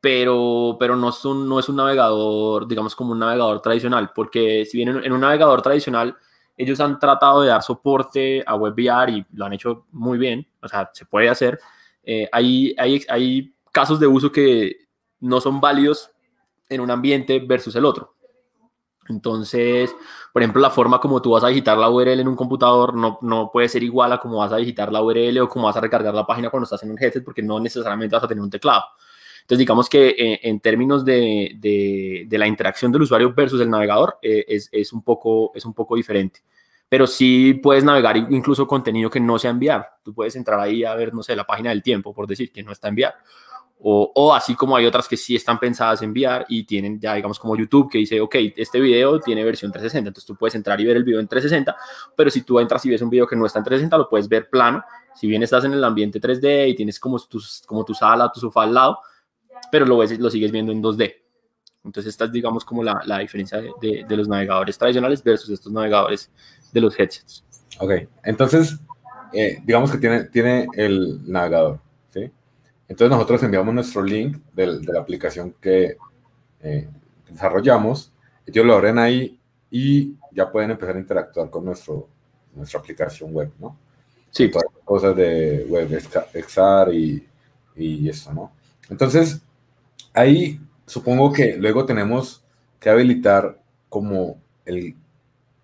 [0.00, 4.64] pero, pero no, es un, no es un navegador, digamos, como un navegador tradicional, porque
[4.64, 6.16] si bien en, un navegador tradicional
[6.56, 10.68] ellos han tratado de dar soporte a WebVR y lo han hecho muy bien, o
[10.68, 11.58] sea, se puede hacer,
[12.04, 14.88] eh, hay, hay, hay casos de uso que
[15.20, 16.10] no son válidos
[16.68, 18.14] en un ambiente versus el otro.
[19.08, 19.94] Entonces,
[20.32, 23.18] por ejemplo, la forma como tú vas a digitar la URL en un computador no,
[23.22, 25.80] no puede ser igual a como vas a digitar la URL o como vas a
[25.80, 28.50] recargar la página cuando estás en un headset, porque no necesariamente vas a tener un
[28.50, 28.84] teclado.
[29.42, 34.18] Entonces, digamos que eh, en términos de, de, la interacción del usuario versus el navegador,
[34.22, 36.40] eh, es, es, un poco, es un poco diferente.
[36.90, 39.88] Pero sí puedes navegar incluso contenido que no sea enviar.
[40.02, 42.62] Tú puedes entrar ahí a ver, no sé, la página del tiempo, por decir que
[42.62, 43.14] no está enviar
[43.82, 47.38] o, así como hay otras que sí están pensadas en enviar y tienen ya, digamos,
[47.38, 50.84] como YouTube que dice, ok, este video tiene versión 360, entonces tú puedes entrar y
[50.84, 51.76] ver el video en 360,
[52.14, 54.28] pero si tú entras y ves un video que no está en 360, lo puedes
[54.28, 54.84] ver plano,
[55.14, 58.40] si bien estás en el ambiente 3D y tienes como, tus, como tu sala, tu
[58.40, 58.98] sofá al lado,
[59.72, 61.14] pero lo, ves, lo sigues viendo en 2D.
[61.82, 65.72] Entonces esta es, digamos, como la, la diferencia de, de, los navegadores tradicionales versus estos
[65.72, 66.30] navegadores
[66.72, 67.44] de los headsets.
[67.78, 67.92] Ok,
[68.24, 68.78] entonces,
[69.32, 71.80] eh, digamos que tiene, tiene el navegador,
[72.12, 72.30] ¿sí?
[72.88, 75.96] Entonces nosotros enviamos nuestro link de, de la aplicación que
[76.62, 76.88] eh,
[77.28, 78.12] desarrollamos,
[78.46, 79.38] ellos lo abren ahí
[79.70, 82.08] y ya pueden empezar a interactuar con nuestro,
[82.54, 83.76] nuestra aplicación web, ¿no?
[84.30, 84.50] Sí.
[84.50, 87.26] Todas las cosas de web, XR y,
[87.76, 88.52] y eso, ¿no?
[88.88, 89.40] Entonces,
[90.12, 92.42] ahí supongo que luego tenemos
[92.78, 94.94] que habilitar como el,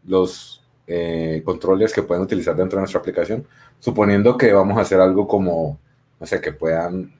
[0.05, 3.47] los eh, controles que pueden utilizar dentro de nuestra aplicación,
[3.80, 5.78] suponiendo que vamos a hacer algo como,
[6.20, 7.12] no sé, que puedan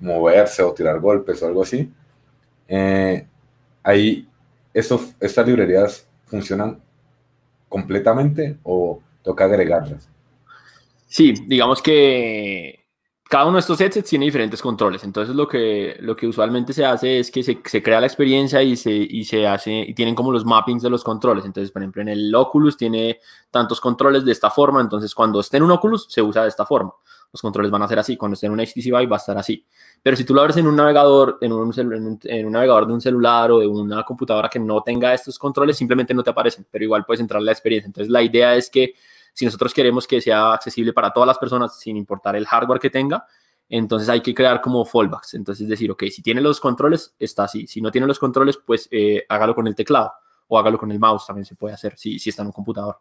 [0.00, 1.90] moverse o tirar golpes o algo así.
[2.68, 3.26] Eh,
[3.82, 4.28] ahí,
[4.72, 6.80] ¿estas librerías funcionan
[7.68, 10.08] completamente o toca agregarlas?
[11.06, 12.81] Sí, digamos que
[13.32, 15.04] cada uno de estos headsets tiene diferentes controles.
[15.04, 18.62] Entonces lo que, lo que usualmente se hace es que se, se crea la experiencia
[18.62, 21.46] y se, y se hace, y tienen como los mappings de los controles.
[21.46, 23.20] Entonces, por ejemplo, en el Oculus tiene
[23.50, 24.82] tantos controles de esta forma.
[24.82, 26.92] Entonces, cuando esté en un Oculus, se usa de esta forma.
[27.32, 28.18] Los controles van a ser así.
[28.18, 29.64] Cuando esté en un HTC Vive, va a estar así.
[30.02, 33.00] Pero si tú lo abres en un navegador, en un, en un, navegador de un
[33.00, 36.66] celular o de una computadora que no tenga estos controles, simplemente no te aparecen.
[36.70, 37.86] Pero igual puedes entrar en la experiencia.
[37.86, 38.92] Entonces, la idea es que
[39.32, 42.90] si nosotros queremos que sea accesible para todas las personas sin importar el hardware que
[42.90, 43.26] tenga,
[43.68, 45.34] entonces hay que crear como fallbacks.
[45.34, 47.66] Entonces decir, ok, si tiene los controles, está así.
[47.66, 50.12] Si no tiene los controles, pues eh, hágalo con el teclado
[50.48, 52.98] o hágalo con el mouse, también se puede hacer si, si está en un computador.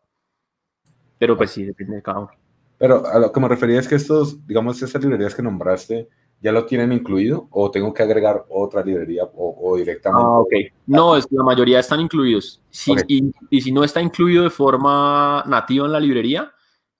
[1.17, 2.31] Pero pues sí, depende de cada uno.
[2.77, 6.07] Pero a lo que me refería es que estos, digamos, esas librerías que nombraste,
[6.41, 10.25] ¿ya lo tienen incluido o tengo que agregar otra librería o, directamente?
[10.25, 10.53] Ah, ok.
[10.87, 12.61] No, es, la mayoría están incluidos.
[13.07, 16.51] y, y, si no está incluido de forma nativa en la librería,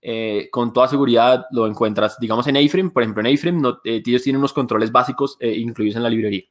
[0.03, 2.89] eh, con toda seguridad lo encuentras, digamos, en A-Frame.
[2.91, 6.09] Por ejemplo, en A-Frame no, eh, ellos tienen unos controles básicos eh, incluidos en la
[6.09, 6.43] librería.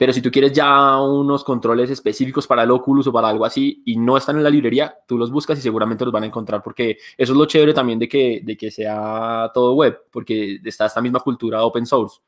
[0.00, 3.82] Pero si tú quieres ya unos controles específicos para el Oculus o para algo así
[3.84, 6.62] y no están en la librería, tú los buscas y seguramente los van a encontrar
[6.62, 10.86] porque eso es lo chévere también de que, de que sea todo web, porque está
[10.86, 12.18] esta misma cultura open source.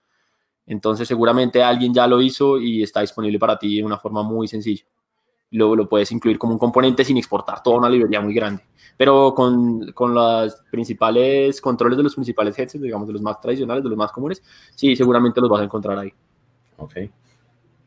[0.67, 4.47] Entonces seguramente alguien ya lo hizo y está disponible para ti de una forma muy
[4.49, 4.85] sencilla.
[5.53, 8.65] Luego lo puedes incluir como un componente sin exportar toda una librería muy grande.
[8.99, 13.83] Pero con, con los principales controles de los principales headsets, digamos, de los más tradicionales,
[13.83, 14.43] de los más comunes,
[14.75, 16.13] sí, seguramente los vas a encontrar ahí.
[16.77, 16.97] Ok.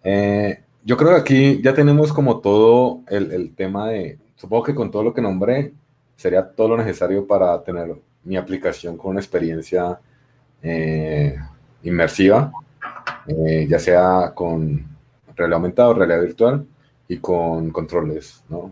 [0.07, 4.91] Eh, yo creo que aquí ya tenemos como todo el, tema de, supongo que con
[4.91, 5.73] todo lo que nombré,
[6.15, 9.99] sería todo lo necesario para tener mi aplicación con una experiencia
[10.61, 11.35] eh,
[11.81, 12.51] inmersiva,
[13.27, 14.85] eh, ya sea con
[15.35, 16.67] realidad aumentada o realidad virtual
[17.07, 18.71] y con controles, ¿no?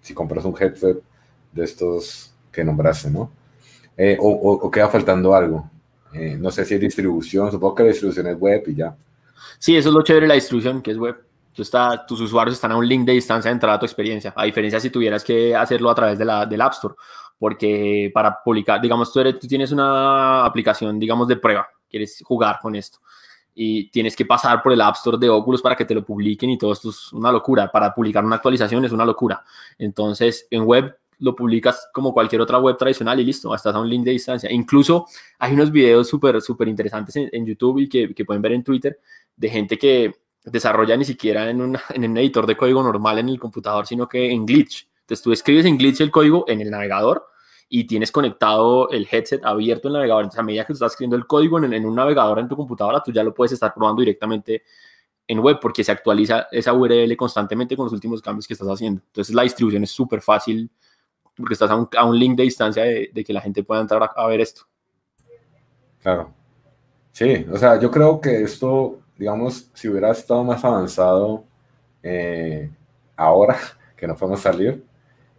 [0.00, 0.98] si compras un headset
[1.52, 3.30] de estos que nombraste, ¿no?
[4.18, 5.70] o, o, queda faltando algo.
[6.38, 8.96] no sé si hay distribución, supongo que la distribución es web y ya.
[9.58, 11.16] Sí, eso es lo chévere de la distribución, que es web.
[11.52, 14.32] Tú está, tus usuarios están a un link de distancia de entrada a tu experiencia,
[14.36, 16.94] a diferencia si tuvieras que hacerlo a través de la, del App Store,
[17.38, 22.60] porque para publicar, digamos, tú, eres, tú tienes una aplicación, digamos, de prueba, quieres jugar
[22.62, 22.98] con esto,
[23.54, 26.50] y tienes que pasar por el App Store de Oculus para que te lo publiquen
[26.50, 27.70] y todo esto es una locura.
[27.70, 29.44] Para publicar una actualización es una locura.
[29.76, 33.88] Entonces, en web lo publicas como cualquier otra web tradicional y listo, estás a un
[33.88, 34.50] link de distancia.
[34.50, 35.06] Incluso
[35.38, 38.98] hay unos videos súper, súper interesantes en, YouTube y que, que, pueden ver en Twitter
[39.36, 40.14] de gente que
[40.44, 41.76] desarrolla ni siquiera en, un
[42.16, 44.88] editor de código normal en el computador, sino que en Glitch.
[45.00, 47.26] Entonces tú escribes en Glitch el código en el navegador
[47.68, 50.24] y tienes conectado el headset abierto en el navegador.
[50.24, 53.02] Entonces a medida que estás escribiendo el código en, en un navegador en tu computadora,
[53.02, 54.62] tú ya lo puedes estar probando directamente
[55.30, 59.02] en web porque se actualiza esa URL constantemente con los últimos cambios que estás haciendo.
[59.06, 60.68] Entonces la distribución es súper fácil
[61.40, 64.40] porque estás a un, link de distancia de, que la gente pueda entrar a, ver
[64.40, 64.62] esto.
[66.02, 66.32] Claro.
[67.12, 71.44] Sí, o sea, yo creo que esto, digamos, si hubiera estado más avanzado
[72.02, 72.70] eh,
[73.16, 73.56] ahora
[73.96, 74.84] que no podemos salir,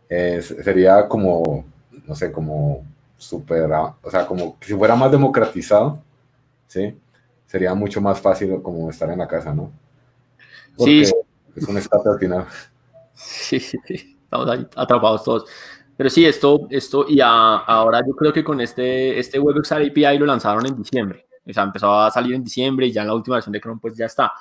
[0.10, 1.66] eh, sería como,
[2.06, 2.86] no sé, como
[3.18, 6.02] súper, o sea, como si fuera más democratizado,
[6.68, 6.98] ¿sí?
[7.46, 9.72] Sería mucho más fácil como estar en la casa, ¿no?
[10.76, 11.14] Porque sí.
[11.56, 12.46] es un escape al final.
[13.14, 15.46] Sí, sí, sí, estamos ahí atrapados todos.
[15.98, 20.26] Pero sí, esto, esto y ahora yo creo que con este, este WebXR API lo
[20.26, 21.28] lanzaron en diciembre.
[21.48, 23.80] O sea, empezó a salir en diciembre y ya en la última versión de Chrome
[23.82, 24.32] pues ya está.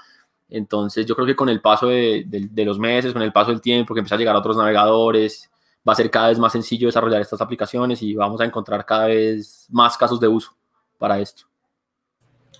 [0.48, 3.94] Entonces yo creo que con el paso de, los meses, con el paso del tiempo,
[3.94, 5.50] que empieza a llegar a otros navegadores,
[5.88, 9.06] va a ser cada vez más sencillo desarrollar estas aplicaciones y vamos a encontrar cada
[9.06, 10.50] vez más casos de uso
[10.98, 11.44] para esto.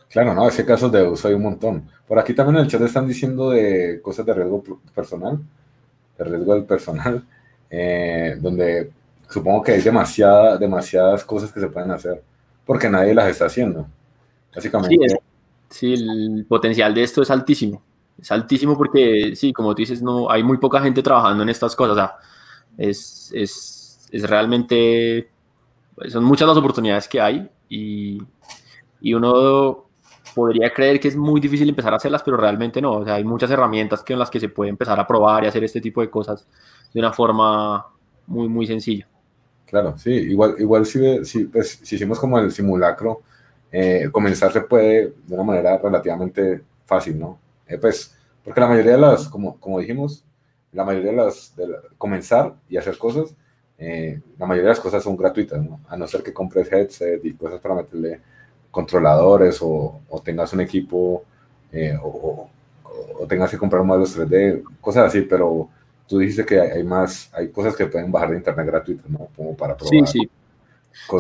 [0.09, 1.89] Claro, no, ese casos de uso hay un montón.
[2.07, 4.63] Por aquí también en el chat están diciendo de cosas de riesgo
[4.95, 5.39] personal,
[6.19, 7.25] de riesgo del personal.
[7.71, 8.91] Eh, donde
[9.29, 12.23] supongo que hay demasiada, demasiadas cosas que se pueden hacer,
[12.67, 13.87] porque nadie las está haciendo.
[14.55, 15.21] Básicamente.
[15.69, 17.81] Sí, el potencial de esto es altísimo.
[18.21, 21.77] Es altísimo porque, sí, como tú dices, no, hay muy poca gente trabajando en estas
[21.77, 21.93] cosas.
[21.93, 22.17] O sea,
[22.77, 25.31] es, es, es realmente,
[26.09, 28.19] son muchas las oportunidades que hay y,
[29.01, 29.90] y uno
[30.31, 32.99] podría creer que es muy difícil empezar a hacerlas, pero realmente no.
[32.99, 35.65] O sea, hay muchas herramientas en las que se puede empezar a probar y hacer
[35.65, 36.47] este tipo de cosas
[36.93, 37.87] de una forma
[38.27, 39.07] muy, muy sencilla.
[39.67, 43.23] Claro, sí, igual, igual si, si, pues, si hicimos como el simulacro,
[43.71, 47.39] eh, comenzar se puede de una manera relativamente fácil, ¿no?
[47.69, 50.25] Eh, pues, porque la mayoría de las, como, como dijimos,
[50.73, 51.69] la mayoría de las, de
[51.99, 53.35] comenzar y hacer cosas,
[53.79, 55.81] eh, la mayoría de las cosas son gratuitas, ¿no?
[55.89, 58.21] A no ser que compres headset y cosas para meterle
[58.71, 61.25] controladores o, tengas un equipo
[61.73, 62.49] eh, o,
[63.29, 65.69] tengas que comprar modelos 3D, cosas así, pero
[66.07, 69.29] tú dijiste que hay, más, hay cosas que pueden bajar de internet gratuito, ¿no?
[69.37, 70.09] Como para probar.
[70.09, 70.31] Sí, sí.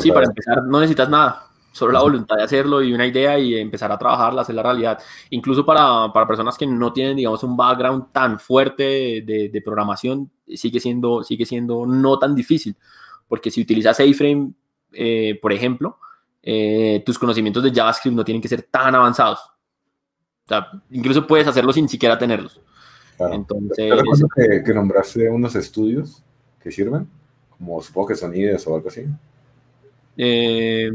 [0.01, 3.55] Sí, para empezar no necesitas nada, solo la voluntad de hacerlo y una idea y
[3.55, 4.98] empezar a trabajarla, hacer la realidad.
[5.30, 10.30] Incluso para, para personas que no tienen, digamos, un background tan fuerte de, de, programación,
[10.48, 12.76] sigue siendo, sigue siendo no tan difícil,
[13.28, 14.53] porque si utilizas A-Frame,
[14.92, 15.98] eh, por ejemplo,
[16.43, 19.41] eh, tus conocimientos de JavaScript no tienen que ser tan avanzados.
[20.45, 22.61] O sea, incluso puedes hacerlo sin siquiera tenerlos.
[23.18, 23.93] Entonces...
[24.34, 26.22] Que, que nombraste unos estudios
[26.61, 27.09] que sirven,
[27.51, 29.07] como supongo que son IDES o algo así.
[30.16, 30.91] Eh,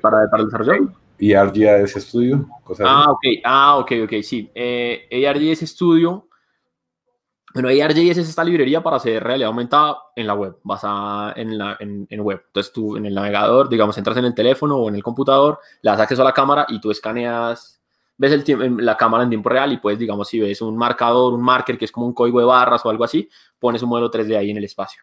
[0.00, 0.92] para, para el desarrollo.
[1.18, 2.48] ¿Y ArcGIS Studio?
[2.84, 4.50] ah, ok, ah, ok, ok, sí.
[4.54, 6.27] Eh, ARGS Studio,
[7.60, 11.76] bueno, ARGS es esta librería para hacer realidad aumentada en la web, basada en, la,
[11.80, 12.42] en, web.
[12.46, 15.90] Entonces tú en el navegador, digamos, entras en el teléfono o en el computador, le
[15.90, 17.80] das acceso a la cámara y tú escaneas,
[18.16, 21.42] ves el la cámara en tiempo real y puedes, digamos, si ves un marcador, un
[21.42, 23.28] marker que es como un código de barras o algo así,
[23.58, 25.02] pones un modelo 3D ahí en el espacio.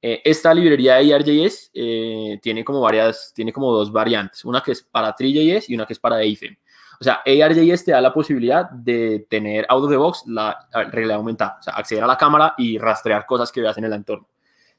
[0.00, 4.72] Eh, esta librería de ARJS eh, tiene como varias, tiene como dos variantes, una que
[4.72, 6.58] es para TreeJS y una que es para AFM.
[7.02, 11.16] O sea, ARJS te da la posibilidad de tener out of the box la realidad
[11.16, 14.28] aumentada, o sea, acceder a la cámara y rastrear cosas que veas en el entorno.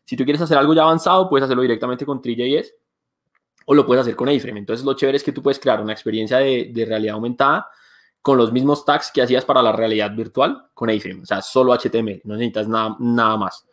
[0.05, 2.73] Si tú quieres hacer algo ya avanzado, puedes hacerlo directamente con TreeJS
[3.65, 4.59] o lo puedes hacer con AFrame.
[4.59, 7.67] Entonces, lo chévere es que tú puedes crear una experiencia de, de realidad aumentada
[8.21, 11.23] con los mismos tags que hacías para la realidad virtual con AFrame.
[11.23, 13.67] O sea, solo HTML, no necesitas nada, nada más.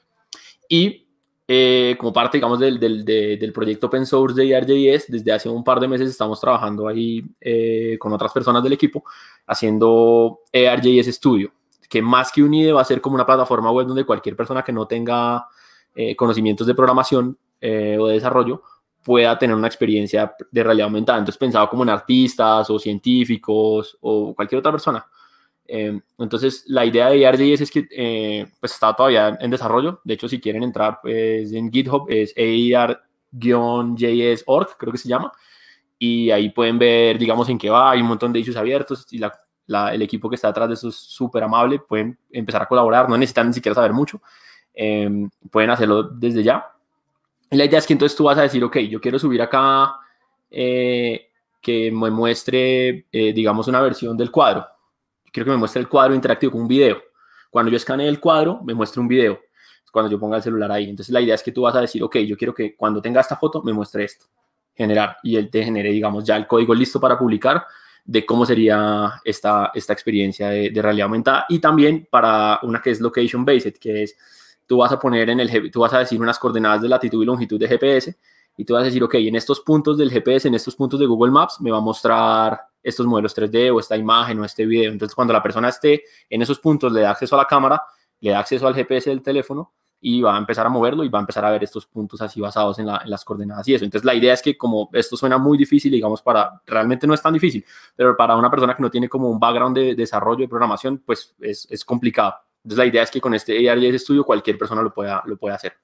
[0.69, 1.07] Y
[1.53, 5.65] eh, como parte, digamos, del, del, del, proyecto open source de ARJS, desde hace un
[5.65, 9.03] par de meses estamos trabajando ahí eh, con otras personas del equipo
[9.49, 11.53] haciendo ARJS Studio,
[11.89, 14.63] que más que un IDE va a ser como una plataforma web donde cualquier persona
[14.63, 15.49] que no tenga
[15.93, 18.63] eh, conocimientos de programación o de desarrollo
[19.03, 21.19] pueda tener una experiencia de realidad aumentada.
[21.19, 25.05] Entonces pensado como en artistas o científicos o cualquier otra persona.
[25.73, 30.01] Em, entonces, la idea de ARJS es que eh, pues está todavía en desarrollo.
[30.03, 32.99] De hecho, si quieren entrar pues, en GitHub, es AR-JS.org,
[34.77, 35.31] creo que se llama.
[35.99, 37.93] Y ahí pueden ver, digamos, en qué va.
[37.93, 39.33] Hay un montón de issues abiertos y la,
[39.95, 41.79] el equipo que está detrás de eso es súper amable.
[41.79, 44.21] Pueden empezar a colaborar, no necesitan ni siquiera saber mucho.
[44.75, 46.67] Em, pueden hacerlo desde ya.
[47.51, 49.97] Y la idea es que entonces tú vas a decir, ok, yo quiero subir acá
[50.51, 51.29] eh,
[51.61, 54.67] que me muestre, eh, digamos, una versión del cuadro
[55.33, 57.03] quiero que me muestre el cuadro interactivo con un video.
[57.51, 59.41] Cuando yo escanee el cuadro, me muestre un video.
[59.91, 60.89] Cuando yo ponga el celular ahí.
[60.89, 63.21] Entonces la idea es que tú vas a decir, ok, yo quiero que cuando tenga
[63.21, 64.27] esta foto me muestre esto.
[64.75, 65.17] Generar.
[65.23, 67.65] Y él te genere, digamos, ya el código listo para publicar
[68.05, 71.47] de cómo sería esta, esta experiencia de, realidad aumentada.
[71.49, 74.17] Y también para una que es location based, que es
[74.67, 77.27] tú vas a poner en el, tú vas a decir unas coordenadas de latitud y
[77.27, 78.17] longitud de GPS
[78.57, 81.07] y tú vas a decir, ok, en estos puntos del GPS, en estos puntos de
[81.07, 84.93] Google Maps, me va a mostrar estos modelos 3D o esta imagen o este video.
[84.93, 87.83] Entonces, cuando la persona esté en esos puntos, le da acceso a la cámara,
[88.21, 91.19] le da acceso al GPS del teléfono y va a empezar a moverlo y va
[91.19, 93.85] a empezar a ver estos puntos así basados en, las coordenadas y eso.
[93.85, 97.23] Entonces, la idea es que como esto suena muy difícil, digamos, para, realmente no es
[97.23, 100.49] tan difícil, pero para una persona que no tiene como un background de desarrollo de
[100.49, 102.35] programación, pues es, complicado.
[102.63, 105.55] Entonces, la idea es que con este ARJS Studio cualquier persona lo pueda, lo pueda
[105.57, 105.75] hacer.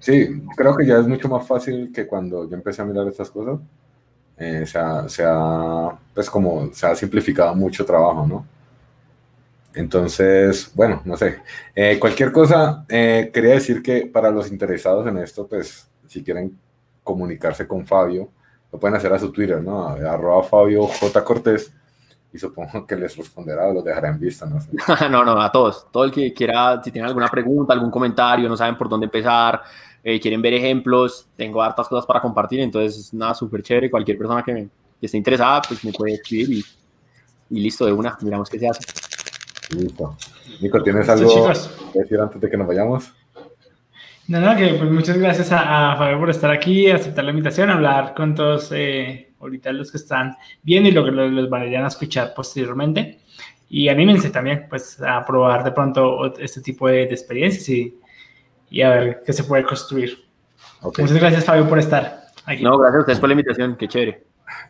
[0.00, 3.30] Sí, creo que ya es mucho más fácil que cuando yo empecé a mirar estas
[3.30, 3.60] cosas.
[4.36, 8.46] Eh, se, ha, se, ha, pues como, se ha simplificado mucho trabajo, ¿no?
[9.74, 11.38] Entonces, bueno, no sé.
[11.74, 16.58] Eh, cualquier cosa, eh, quería decir que para los interesados en esto, pues si quieren
[17.02, 18.28] comunicarse con Fabio,
[18.72, 19.88] lo pueden hacer a su Twitter, ¿no?
[19.88, 21.24] Arroba Fabio J.
[21.24, 21.72] Cortés
[22.32, 24.70] y supongo que les responderá o los dejará en vista, no sé.
[25.10, 25.86] no, no, a todos.
[25.90, 29.62] Todo el que quiera, si tienen alguna pregunta, algún comentario, no saben por dónde empezar,
[30.02, 33.90] eh, quieren ver ejemplos, tengo hartas cosas para compartir, entonces nada, súper chévere.
[33.90, 34.68] Cualquier persona que,
[35.00, 36.64] esté interesada, pues me puede escribir
[37.50, 38.80] y, listo, de una, miramos qué se hace.
[39.76, 40.16] Listo.
[40.60, 41.50] Nico, ¿tienes algo
[41.92, 43.12] que decir antes de que nos vayamos?
[44.28, 48.14] No, no, que pues muchas gracias a, Fabio por estar aquí, aceptar la invitación, hablar
[48.14, 48.70] con todos.
[48.72, 53.18] Eh, ahorita los que están viendo y lo que los, vayan a escuchar posteriormente.
[53.68, 57.98] Y anímense también pues a probar de pronto este tipo de, experiencias y,
[58.70, 60.24] y, a ver qué se puede construir.
[60.82, 62.62] Muchas gracias Fabio por estar aquí.
[62.62, 64.24] No, gracias a ustedes por la invitación, qué chévere.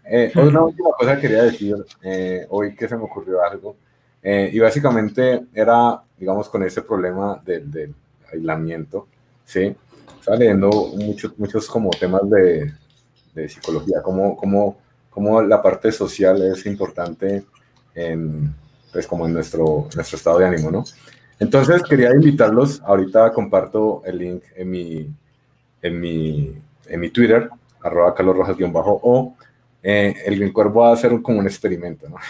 [0.05, 3.77] Eh, una última cosa que quería decir, eh, hoy que se me ocurrió algo,
[4.23, 7.95] eh, y básicamente era, digamos, con ese problema del, del
[8.33, 9.09] aislamiento,
[9.45, 9.75] ¿sí?
[10.21, 12.73] Estaba leyendo muchos, muchos como temas de,
[13.35, 14.79] de psicología, cómo, cómo,
[15.11, 17.45] cómo, la parte social es importante
[17.95, 18.55] en,
[18.93, 20.85] pues como en nuestro, nuestro estado de ánimo, ¿no?
[21.39, 25.11] Entonces quería invitarlos, ahorita comparto el link en mi,
[25.83, 26.55] en mi,
[26.87, 29.35] en mi Twitter, arroba Carlos Rojas-o,
[29.83, 32.17] eh, el Cuervo va a hacer como un experimento, ¿no?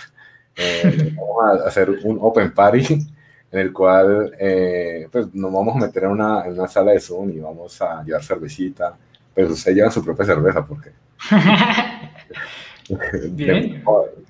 [0.54, 2.84] Eh, vamos a hacer un open party
[3.52, 7.00] en el cual eh, pues nos vamos a meter en una, en una sala de
[7.00, 8.94] Zoom y vamos a llevar cervecita,
[9.34, 10.90] pero ustedes llevan su propia cerveza porque...
[13.30, 13.82] Bien.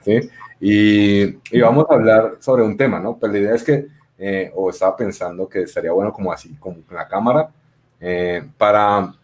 [0.04, 0.30] ¿sí?
[0.60, 3.16] y, y, vamos a hablar sobre un tema, ¿no?
[3.16, 3.86] Pues la idea es que,
[4.18, 7.50] eh, o estaba pensando que estaría bueno como así, con la cámara,
[8.58, 9.14] para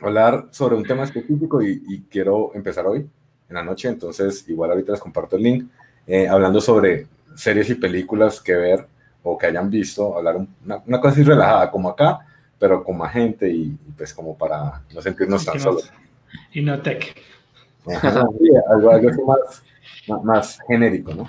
[0.00, 3.06] hablar sobre un tema específico y, y quiero empezar hoy
[3.48, 5.70] en la noche, entonces igual ahorita les comparto el link,
[6.06, 8.86] eh, hablando sobre series y películas que ver
[9.22, 12.20] o que hayan visto, hablar una, una cosa así relajada como acá,
[12.64, 15.92] pero con más gente y, pues como para no sentirnos tan solos.
[16.50, 17.14] Y no tech.
[18.70, 19.62] algo, algo más,
[20.24, 21.28] más, genérico, ¿no?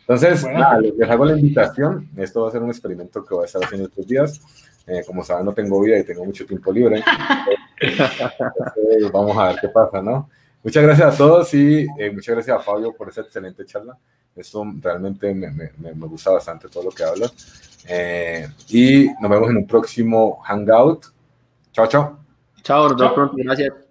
[0.00, 2.08] Entonces, nada, les hago la invitación.
[2.16, 4.40] Esto va a ser un experimento que voy a estar haciendo estos días.
[4.86, 7.04] Eh, como saben, no tengo vida y tengo mucho tiempo libre.
[7.82, 10.30] Entonces, vamos a ver qué pasa, ¿no?
[10.66, 13.96] Muchas gracias a todos y eh, muchas gracias a Fabio por esa excelente charla.
[14.34, 17.32] Esto realmente me, gusta bastante todo lo que hablas.
[17.88, 21.06] Eh, y nos vemos en un próximo Hangout.
[21.70, 22.18] Chao, chao.
[22.64, 23.30] Chao, nos.
[23.36, 23.85] Gracias.